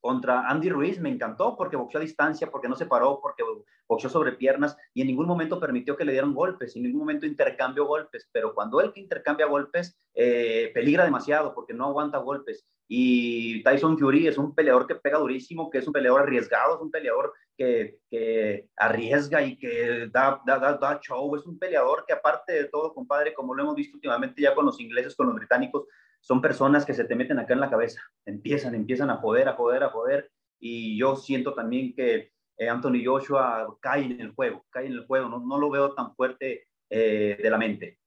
[0.00, 3.42] contra Andy Ruiz me encantó porque boxeó a distancia, porque no se paró, porque
[3.86, 7.26] boxeó sobre piernas y en ningún momento permitió que le dieran golpes, en ningún momento
[7.26, 12.66] intercambió golpes, pero cuando él que intercambia golpes, eh, peligra demasiado porque no aguanta golpes.
[12.90, 16.80] Y Tyson Fury es un peleador que pega durísimo, que es un peleador arriesgado, es
[16.80, 22.04] un peleador que, que arriesga y que da, da, da, da, show, es un peleador
[22.06, 25.26] que aparte de todo, compadre, como lo hemos visto últimamente ya con los ingleses, con
[25.26, 25.84] los británicos,
[26.20, 29.54] son personas que se te meten acá en la cabeza, empiezan, empiezan a joder, a
[29.54, 34.66] joder, a joder, y yo siento también que eh, Anthony Joshua cae en el juego,
[34.70, 37.98] cae en el juego, no, no lo veo tan fuerte eh, de la mente.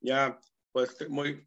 [0.00, 0.38] Ya,
[0.72, 1.46] pues muy,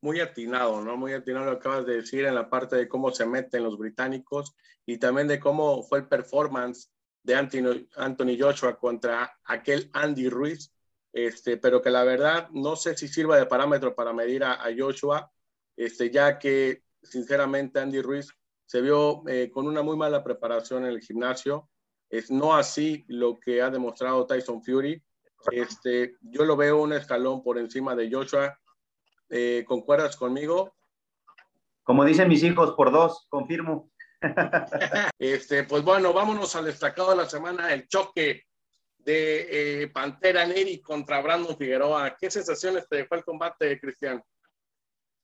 [0.00, 0.96] muy atinado, ¿no?
[0.96, 4.54] Muy atinado lo acabas de decir en la parte de cómo se meten los británicos
[4.86, 6.90] y también de cómo fue el performance
[7.22, 10.72] de Anthony, Anthony Joshua contra aquel Andy Ruiz,
[11.12, 15.30] este, pero que la verdad no sé si sirva de parámetro para medir a, Joshua,
[15.76, 18.32] este, ya que sinceramente Andy Ruiz
[18.66, 21.70] se vio eh, con una muy mala preparación en el gimnasio.
[22.10, 25.02] Es no así lo que ha demostrado Tyson Fury.
[25.52, 28.58] Este, yo lo veo un escalón por encima de Joshua.
[29.30, 30.74] Eh, ¿Concuerdas conmigo?
[31.82, 33.90] Como dicen mis hijos, por dos, confirmo.
[35.18, 38.47] este, pues bueno, vámonos al destacado de la semana, el choque
[39.08, 42.14] de eh, Pantera Neri contra Brandon Figueroa.
[42.14, 44.22] ¿Qué sensaciones te dejó el combate, Cristian?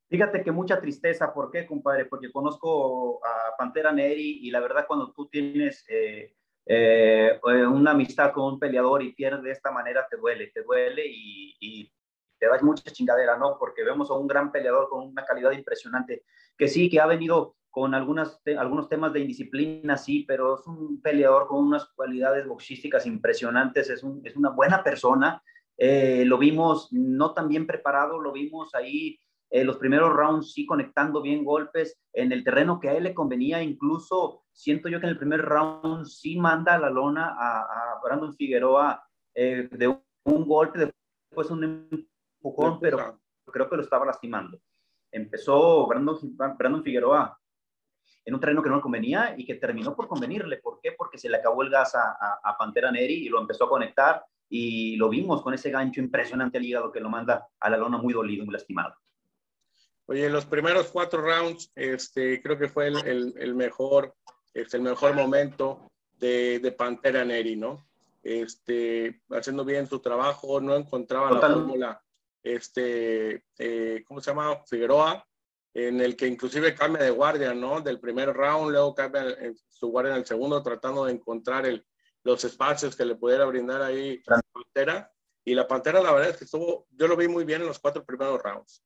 [0.08, 2.06] Fíjate que mucha tristeza, ¿por qué, compadre?
[2.06, 8.32] Porque conozco a Pantera Neri y la verdad cuando tú tienes eh, eh, una amistad
[8.32, 11.92] con un peleador y pierdes de esta manera, te duele, te duele y, y
[12.38, 13.58] te das mucha chingadera, ¿no?
[13.58, 16.24] Porque vemos a un gran peleador con una calidad impresionante,
[16.56, 21.02] que sí, que ha venido con algunas, algunos temas de indisciplina, sí, pero es un
[21.02, 25.42] peleador con unas cualidades boxísticas impresionantes, es, un, es una buena persona.
[25.76, 29.18] Eh, lo vimos no tan bien preparado, lo vimos ahí
[29.50, 33.12] eh, los primeros rounds sí conectando bien golpes en el terreno que a él le
[33.12, 38.00] convenía, incluso siento yo que en el primer round sí manda a la lona a,
[38.04, 39.02] Brandon Figueroa
[39.34, 44.60] eh, de un, golpe, después un empujón, pero creo que lo estaba lastimando.
[45.10, 46.16] Empezó Brandon,
[46.56, 47.36] Brandon Figueroa
[48.24, 50.58] en un terreno que no le convenía y que terminó por convenirle.
[50.58, 50.92] ¿Por qué?
[50.92, 54.96] Porque se le acabó el gas a, Pantera Neri y lo empezó a conectar y
[54.96, 58.14] lo vimos con ese gancho impresionante al hígado que lo manda a la lona muy
[58.14, 58.94] dolido, muy lastimado.
[60.06, 64.14] Oye, los primeros cuatro rounds, este, creo que fue el, el, mejor,
[64.52, 67.86] este, el mejor momento de, de, Pantera Neri, ¿no?
[68.22, 72.02] Este, haciendo bien su trabajo, no encontraba la fórmula,
[72.42, 74.62] este, eh, ¿cómo se llama?
[74.66, 75.26] Figueroa,
[75.74, 77.80] en el que inclusive cambia de guardia, ¿no?
[77.80, 79.36] Del primer round, luego cambia
[79.68, 81.84] su guardia en el segundo, tratando de encontrar el,
[82.22, 85.12] los espacios que le pudiera brindar ahí la Pantera.
[85.44, 87.80] Y la Pantera, la verdad es que estuvo, yo lo vi muy bien en los
[87.80, 88.82] cuatro primeros rounds.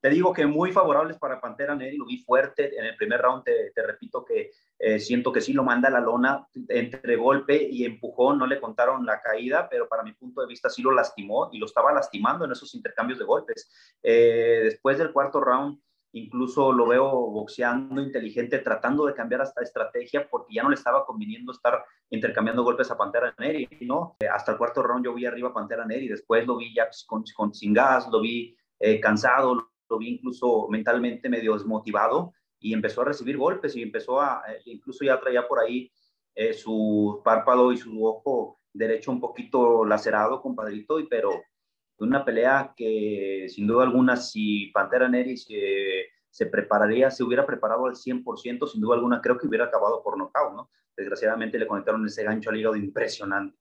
[0.00, 3.44] Te digo que muy favorables para Pantera Neri, lo vi fuerte en el primer round,
[3.44, 7.84] te, repito que eh, siento que sí lo manda a la lona entre golpe y
[7.84, 11.48] empujón, no le contaron la caída, pero para mi punto de vista sí lo lastimó
[11.50, 13.70] y lo estaba lastimando en esos intercambios de golpes.
[14.02, 15.80] Eh, después del cuarto round,
[16.12, 21.06] incluso lo veo boxeando inteligente, tratando de cambiar hasta estrategia porque ya no le estaba
[21.06, 24.16] conviniendo estar intercambiando golpes a Pantera Neri, ¿no?
[24.20, 26.88] Eh, hasta el cuarto round yo vi arriba a Pantera Neri, después lo vi ya
[27.06, 28.54] con, con sin gas, lo vi
[29.00, 34.42] cansado, lo vi incluso mentalmente medio desmotivado y empezó a recibir golpes y empezó a,
[34.48, 35.90] eh, incluso ya traía por ahí
[36.34, 41.30] eh, su párpado y su ojo derecho un poquito lacerado, compadrito, y, pero
[41.98, 47.86] una pelea que sin duda alguna si Pantera Neri se, se prepararía, se hubiera preparado
[47.86, 50.70] al 100%, sin duda alguna creo que hubiera acabado por nocaut, ¿no?
[50.94, 53.56] Desgraciadamente le conectaron ese gancho al hígado impresionante.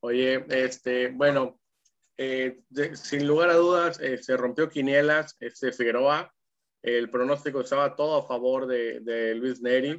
[0.00, 1.59] Oye, este, bueno,
[2.22, 2.60] eh,
[2.92, 6.30] sin lugar a dudas, eh, se rompió Quinielas, este, Figueroa.
[6.82, 9.98] El pronóstico estaba todo a favor de, Luis Neri.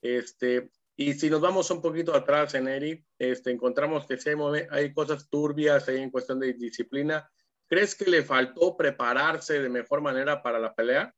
[0.00, 4.92] Este, y si nos vamos un poquito atrás en Neri, este, encontramos que hay, hay
[4.92, 7.30] cosas turbias ahí en cuestión de disciplina.
[7.68, 11.14] ¿Crees que le faltó prepararse de mejor manera para la pelea?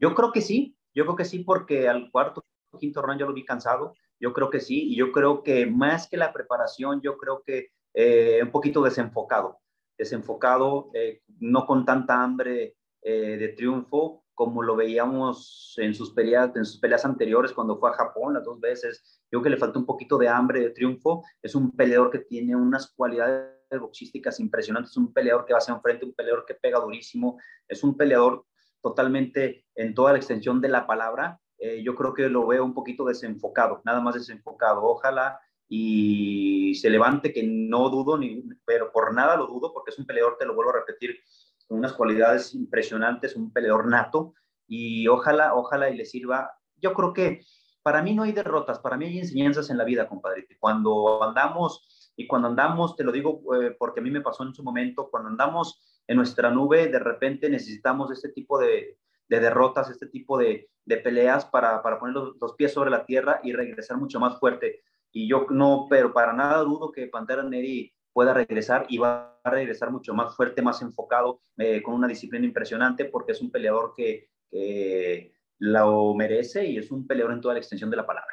[0.00, 2.46] Yo creo que sí, yo creo que sí, porque al cuarto,
[2.80, 3.92] quinto round yo lo vi cansado.
[4.18, 7.72] Yo creo que sí, y yo creo que más que la preparación, yo creo que
[7.94, 9.60] eh, un poquito desenfocado,
[9.96, 16.54] desenfocado, eh, no con tanta hambre eh, de triunfo como lo veíamos en sus, peleas,
[16.54, 19.20] en sus peleas anteriores cuando fue a Japón las dos veces.
[19.32, 21.24] Yo creo que le falta un poquito de hambre de triunfo.
[21.42, 26.04] Es un peleador que tiene unas cualidades boxísticas impresionantes, un peleador que va hacia enfrente,
[26.04, 27.36] un peleador que pega durísimo,
[27.66, 28.46] es un peleador
[28.80, 31.40] totalmente en toda la extensión de la palabra.
[31.82, 34.84] yo creo que lo veo un poquito desenfocado, nada más desenfocado.
[34.84, 39.98] Ojalá y se levante, que no dudo, ni, pero por nada lo dudo, porque es
[39.98, 41.18] un peleador, te lo vuelvo a repetir,
[41.66, 44.34] con unas cualidades impresionantes, un peleador nato,
[44.66, 46.50] y ojalá, ojalá y le sirva.
[46.76, 47.42] Yo creo que
[47.82, 50.46] para mí no hay derrotas, para mí hay enseñanzas en la vida, compadre.
[50.58, 54.54] Cuando andamos, y cuando andamos, te lo digo eh, porque a mí me pasó en
[54.54, 58.98] su momento, cuando andamos en nuestra nube, de repente necesitamos este tipo de,
[59.28, 63.04] de derrotas, este tipo de, de peleas para, para poner los, los, pies sobre la
[63.04, 64.82] tierra y regresar mucho más fuerte.
[65.12, 69.50] Y yo no, pero para nada dudo que Pantera Neri pueda regresar y va a
[69.50, 73.94] regresar mucho más fuerte, más enfocado, eh, con una disciplina impresionante, porque es un peleador
[73.96, 78.32] que, que lo merece y es un peleador en toda la extensión de la palabra.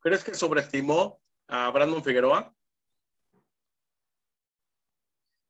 [0.00, 2.52] ¿Crees que sobreestimó a Brandon Figueroa?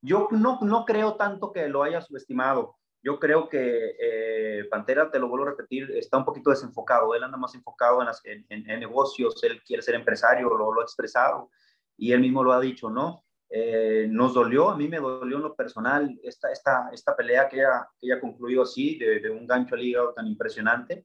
[0.02, 2.76] Yo no, no creo tanto que lo haya subestimado.
[3.02, 7.14] Yo creo que eh, Pantera, te lo vuelvo a repetir, está un poquito desenfocado.
[7.14, 11.50] Él anda más enfocado en, en, negocios, él quiere ser empresario, lo, lo, ha expresado
[11.96, 13.24] y él mismo lo ha dicho, ¿no?
[13.50, 17.56] Eh, nos dolió, a mí me dolió en lo personal esta, esta, esta pelea que
[17.56, 21.04] ella, que ella concluyó así, de, de, un gancho al hígado tan impresionante,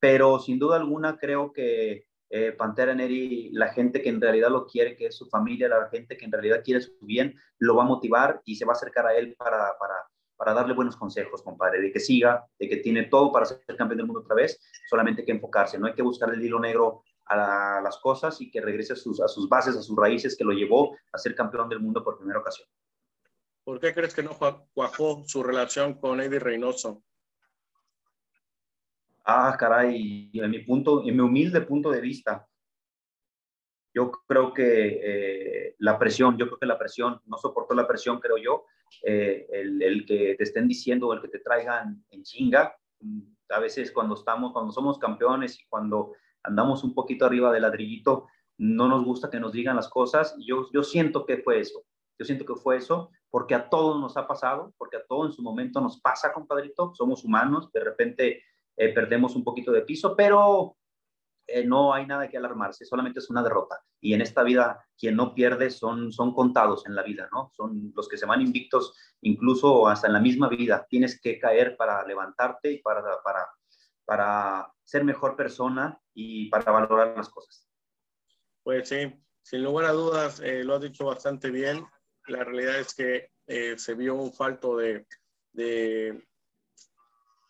[0.00, 4.66] pero sin duda alguna creo que eh, Pantera Neri, la gente que en realidad lo
[4.66, 7.84] quiere, que es su familia, la gente que en realidad quiere su bien, lo va
[7.84, 9.94] a motivar y se va a acercar a él para, para
[10.36, 13.98] para darle buenos consejos, compadre, de que siga, de que tiene todo para ser campeón
[13.98, 17.02] del mundo otra vez, solamente hay que enfocarse, no hay que buscar el hilo negro
[17.24, 20.44] a, las cosas y que regrese a sus, a sus bases, a sus raíces que
[20.44, 22.68] lo llevó a ser campeón del mundo por primera ocasión.
[23.64, 24.36] ¿Por qué crees que no
[24.74, 27.02] cuajó su relación con Eddie Reynoso?
[29.24, 32.46] Ah, caray, en mi punto, en mi humilde punto de vista,
[33.92, 38.20] yo creo que eh, la presión, yo creo que la presión, no soportó la presión,
[38.20, 38.66] creo yo,
[39.02, 43.20] eh, el, que te estén diciendo o el que te traigan en chinga, mm,
[43.50, 46.12] a veces cuando estamos, cuando somos campeones y cuando
[46.42, 48.26] andamos un poquito arriba del ladrillito,
[48.58, 50.36] no nos gusta que nos digan las cosas.
[50.38, 51.84] Yo, yo siento que fue eso,
[52.18, 55.32] yo siento que fue eso, porque a todos nos ha pasado, porque a todos en
[55.32, 58.42] su momento nos pasa, compadrito, somos humanos, de repente
[58.76, 60.76] eh, perdemos un poquito de piso, pero
[61.46, 63.80] eh, no hay nada que alarmarse, solamente es una derrota.
[64.00, 67.50] Y en esta vida, quien no pierde son, son contados en la vida, ¿no?
[67.54, 70.86] Son los que se van invictos, incluso hasta en la misma vida.
[70.88, 73.46] Tienes que caer para levantarte y para, para,
[74.04, 77.68] para ser mejor persona y para valorar las cosas.
[78.62, 81.86] Pues sí, sin lugar a dudas, eh, lo has dicho bastante bien.
[82.26, 85.06] La realidad es que eh, se vio un falto de,
[85.52, 86.26] de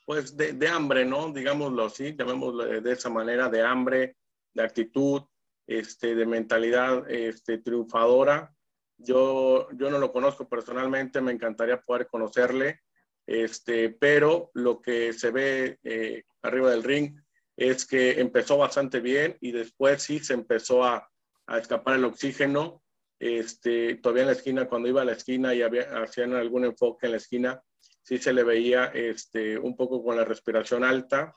[0.06, 1.32] pues de, hambre, ¿no?
[1.32, 4.16] Digámoslo así, llamémoslo de esa manera, de hambre,
[4.54, 5.22] de actitud,
[5.66, 8.54] este, de mentalidad este, triunfadora.
[8.96, 12.82] Yo, yo no lo conozco personalmente, me encantaría poder conocerle,
[13.26, 17.20] este, pero lo que se ve eh, arriba del ring
[17.56, 21.10] es que empezó bastante bien y después sí se empezó a,
[21.48, 22.82] escapar el oxígeno.
[23.20, 27.06] Este, todavía en la esquina, cuando iba a la esquina y había, hacían algún enfoque
[27.06, 27.62] en la esquina,
[28.06, 31.34] sí se le veía este, un poco con la respiración alta.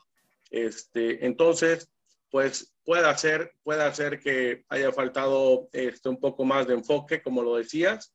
[0.50, 1.90] Este, entonces,
[2.30, 7.42] pues puede hacer, puede hacer que haya faltado este, un poco más de enfoque, como
[7.42, 8.14] lo decías.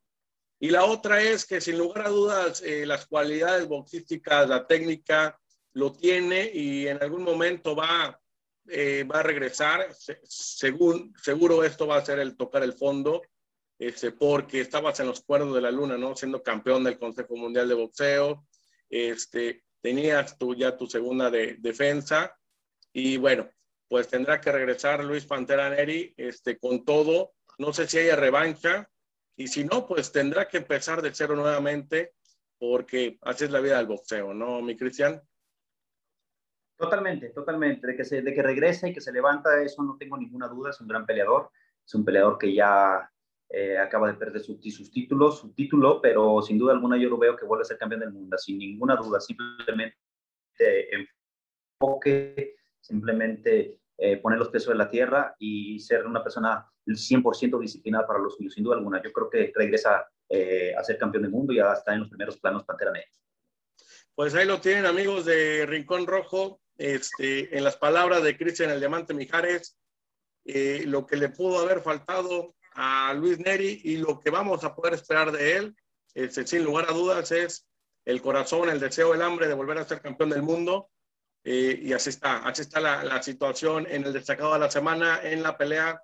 [0.58, 5.38] Y la otra es que sin lugar a dudas eh, las cualidades boxísticas, la técnica
[5.74, 8.18] lo tiene y en algún momento va,
[8.70, 9.94] eh, va a regresar.
[10.24, 13.22] según, seguro esto va a ser el tocar el fondo,
[13.88, 16.16] este, porque estabas en los cuerdos de la luna, ¿no?
[16.16, 18.48] Siendo campeón del Consejo Mundial de Boxeo,
[18.90, 22.36] este, tenías tú ya tu segunda de, defensa
[22.92, 23.48] y bueno,
[23.88, 27.34] pues tendrá que regresar Luis Pantera Neri este, con todo.
[27.60, 28.90] No sé si haya revancha
[29.36, 32.14] y si no, pues tendrá que empezar de cero nuevamente
[32.58, 35.22] porque así es la vida del boxeo, ¿no, mi Cristian?
[36.76, 37.86] Totalmente, totalmente.
[37.86, 40.72] De que, se, de que regresa y que se levanta, eso no tengo ninguna duda.
[40.72, 41.52] Es un gran peleador.
[41.86, 43.10] Es un peleador que ya
[43.50, 47.18] eh, acaba de perder sus, sus títulos, su título, pero sin duda alguna yo lo
[47.18, 49.20] veo que vuelve a ser campeón del mundo, sin ninguna duda.
[49.20, 49.96] Simplemente
[51.80, 58.06] enfoque, simplemente eh, poner los pesos en la tierra y ser una persona 100% disciplinada
[58.06, 59.02] para los suyos, sin duda alguna.
[59.02, 62.10] Yo creo que regresa eh, a ser campeón del mundo y ya está en los
[62.10, 63.10] primeros planos Pantera Negra.
[64.14, 68.80] Pues ahí lo tienen amigos de Rincón Rojo, este, en las palabras de Cristian El
[68.80, 69.78] Diamante Mijares,
[70.46, 74.76] eh, lo que le pudo haber faltado a Luis Neri y lo que vamos a
[74.76, 75.76] poder esperar de él,
[76.14, 77.68] este, sin lugar a dudas, es
[78.06, 80.90] el corazón, el deseo, el hambre de volver a ser campeón del mundo.
[81.44, 85.20] Eh, y así está, así está la, la, situación en el destacado de la semana
[85.24, 86.02] en la pelea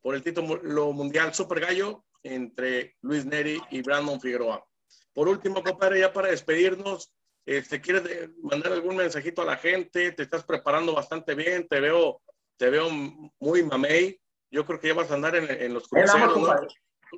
[0.00, 4.64] por el título mundial Super Gallo entre Luis Neri y Brandon Figueroa.
[5.12, 7.12] Por último, compadre, ya para despedirnos,
[7.46, 10.12] este, ¿quieres mandar algún mensajito a la gente?
[10.12, 11.68] ¿Te estás preparando bastante bien?
[11.68, 12.20] Te veo,
[12.56, 14.18] te veo muy mamey.
[14.50, 16.56] Yo creo que ya vas a andar en, en los cruceros, ¿no?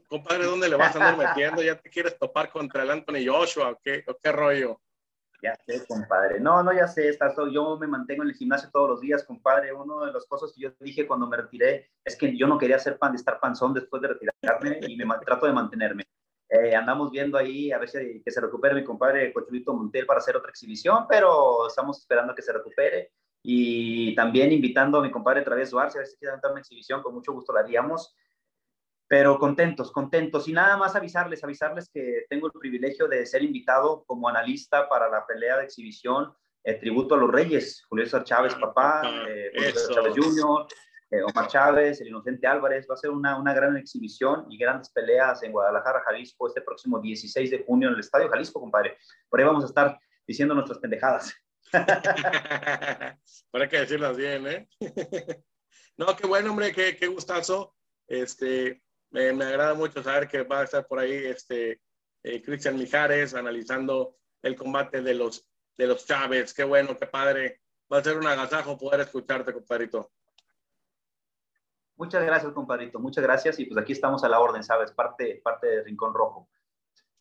[0.09, 1.62] compadre, ¿dónde le vas a andar metiendo?
[1.62, 4.81] ¿Ya te quieres topar contra el Anthony Joshua o qué, o qué rollo?
[5.43, 6.41] Ya sé, compadre.
[6.41, 9.72] No, no, ya sé, está, yo me mantengo en el gimnasio todos los días, compadre.
[9.72, 12.79] Una de las cosas que yo dije cuando me retiré es que yo no quería
[12.79, 16.05] ser pan estar panzón después de retirarme y me trato de mantenerme.
[16.49, 20.20] Eh, andamos viendo ahí a ver si que se recupere mi compadre Cochulito Montel para
[20.20, 23.12] hacer otra exhibición, pero estamos esperando que se recupere.
[23.49, 27.01] Y también invitando a mi compadre Travis Duarte, a ver si quiere dar una exhibición,
[27.01, 28.16] con mucho gusto la haríamos
[29.09, 30.49] pero contentos, contentos.
[30.49, 35.09] Y nada más avisarles, avisarles que tengo el privilegio de ser invitado como analista para
[35.09, 36.32] la pelea de exhibición
[36.64, 40.66] eh, Tributo a los Reyes, Julio César Chávez, ah, papá, eh, Julio César Chávez Jr.,
[41.12, 42.86] eh, Omar Chávez, el Inocente Álvarez.
[42.90, 46.99] Va a ser una, una, gran exhibición y grandes peleas en Guadalajara, Jalisco, este próximo
[46.99, 48.99] 16 de junio en el Estadio Jalisco, compadre.
[49.28, 51.32] Por ahí vamos a estar diciendo nuestras pendejadas.
[53.50, 54.68] Para que decirlas bien, ¿eh?
[55.96, 57.74] no, qué bueno, hombre, qué, qué gustazo.
[58.06, 61.80] Este, me, me, agrada mucho saber que va a estar por ahí este
[62.22, 66.54] eh, Cristian Mijares analizando el combate de los, de los Chávez.
[66.54, 67.62] Qué bueno, qué padre.
[67.92, 70.12] Va a ser un agasajo poder escucharte, compadrito.
[71.96, 72.98] Muchas gracias, compadrito.
[72.98, 73.58] Muchas gracias.
[73.58, 74.92] Y pues aquí estamos a la orden, ¿sabes?
[74.92, 76.48] Parte, parte de Rincón Rojo.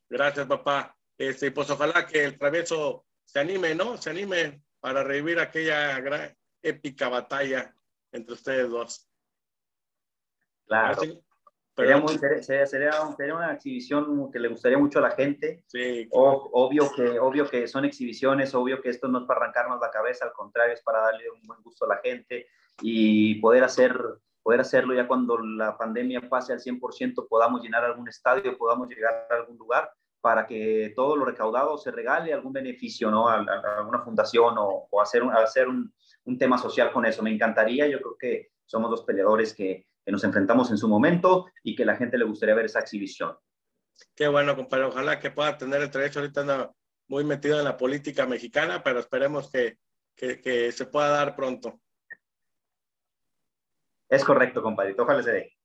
[0.09, 0.95] Gracias, papá.
[1.17, 3.97] Este, pues ojalá que el travieso se anime, ¿no?
[3.97, 7.73] Se anime para revivir aquella gran, épica batalla
[8.11, 9.07] entre ustedes dos.
[10.65, 11.01] Claro.
[11.75, 15.65] Sería, muy, sería, sería, una exhibición que le gustaría mucho a la gente.
[15.67, 19.91] Sí, obvio, que, obvio que son exhibiciones, obvio que esto no es para arrancarnos la
[19.91, 22.47] cabeza, al contrario, es para darle un buen gusto a la gente
[22.81, 23.99] y poder, hacer,
[24.41, 29.27] poder hacerlo ya cuando la pandemia pase al 100%, podamos llenar algún estadio, podamos llegar
[29.29, 29.91] a algún lugar
[30.25, 33.29] para que todo lo recaudado se regale algún beneficio ¿no?
[33.29, 33.45] a,
[33.77, 37.21] alguna fundación o, o hacer, un, hacer un, un tema social con eso.
[37.21, 41.47] Me encantaría, yo creo que somos los peleadores que que nos enfrentamos en su momento
[41.63, 43.35] y que la gente le gustaría ver esa exhibición.
[44.13, 44.85] Qué bueno, compadre.
[44.85, 46.19] Ojalá que pueda tener el derecho.
[46.19, 46.71] Ahorita anda
[47.07, 49.79] muy metido en la política mexicana, pero esperemos que,
[50.15, 51.81] que, que se pueda dar pronto.
[54.07, 55.01] Es correcto, compadrito.
[55.01, 55.57] Ojalá se dé.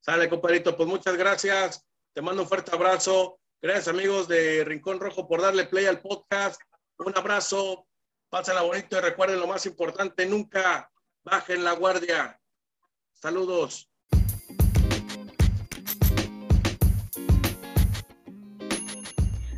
[0.00, 0.76] Sale, compadrito.
[0.76, 1.88] Pues muchas gracias.
[2.12, 3.40] Te mando un fuerte abrazo.
[3.62, 6.60] Gracias, amigos de Rincón Rojo, por darle play al podcast.
[6.98, 7.86] Un abrazo.
[8.28, 10.90] Pásenla bonito y recuerden lo más importante, nunca
[11.22, 12.40] bajen la guardia.
[13.12, 13.88] Saludos.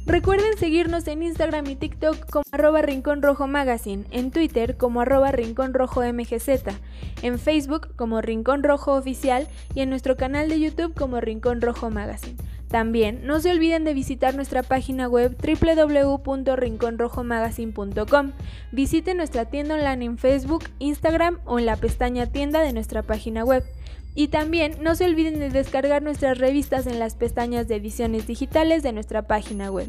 [0.04, 5.32] Recuerden seguirnos en Instagram y TikTok como arroba Rincón Rojo Magazine, en Twitter como arroba
[5.32, 6.48] Rincón Rojo MGZ,
[7.22, 11.88] en Facebook como Rincón Rojo Oficial y en nuestro canal de YouTube como Rincón Rojo
[11.88, 12.36] Magazine.
[12.74, 18.32] También no se olviden de visitar nuestra página web www.rinconrojomagazine.com.
[18.72, 23.44] Visiten nuestra tienda online en Facebook, Instagram o en la pestaña tienda de nuestra página
[23.44, 23.62] web.
[24.16, 28.82] Y también no se olviden de descargar nuestras revistas en las pestañas de ediciones digitales
[28.82, 29.88] de nuestra página web.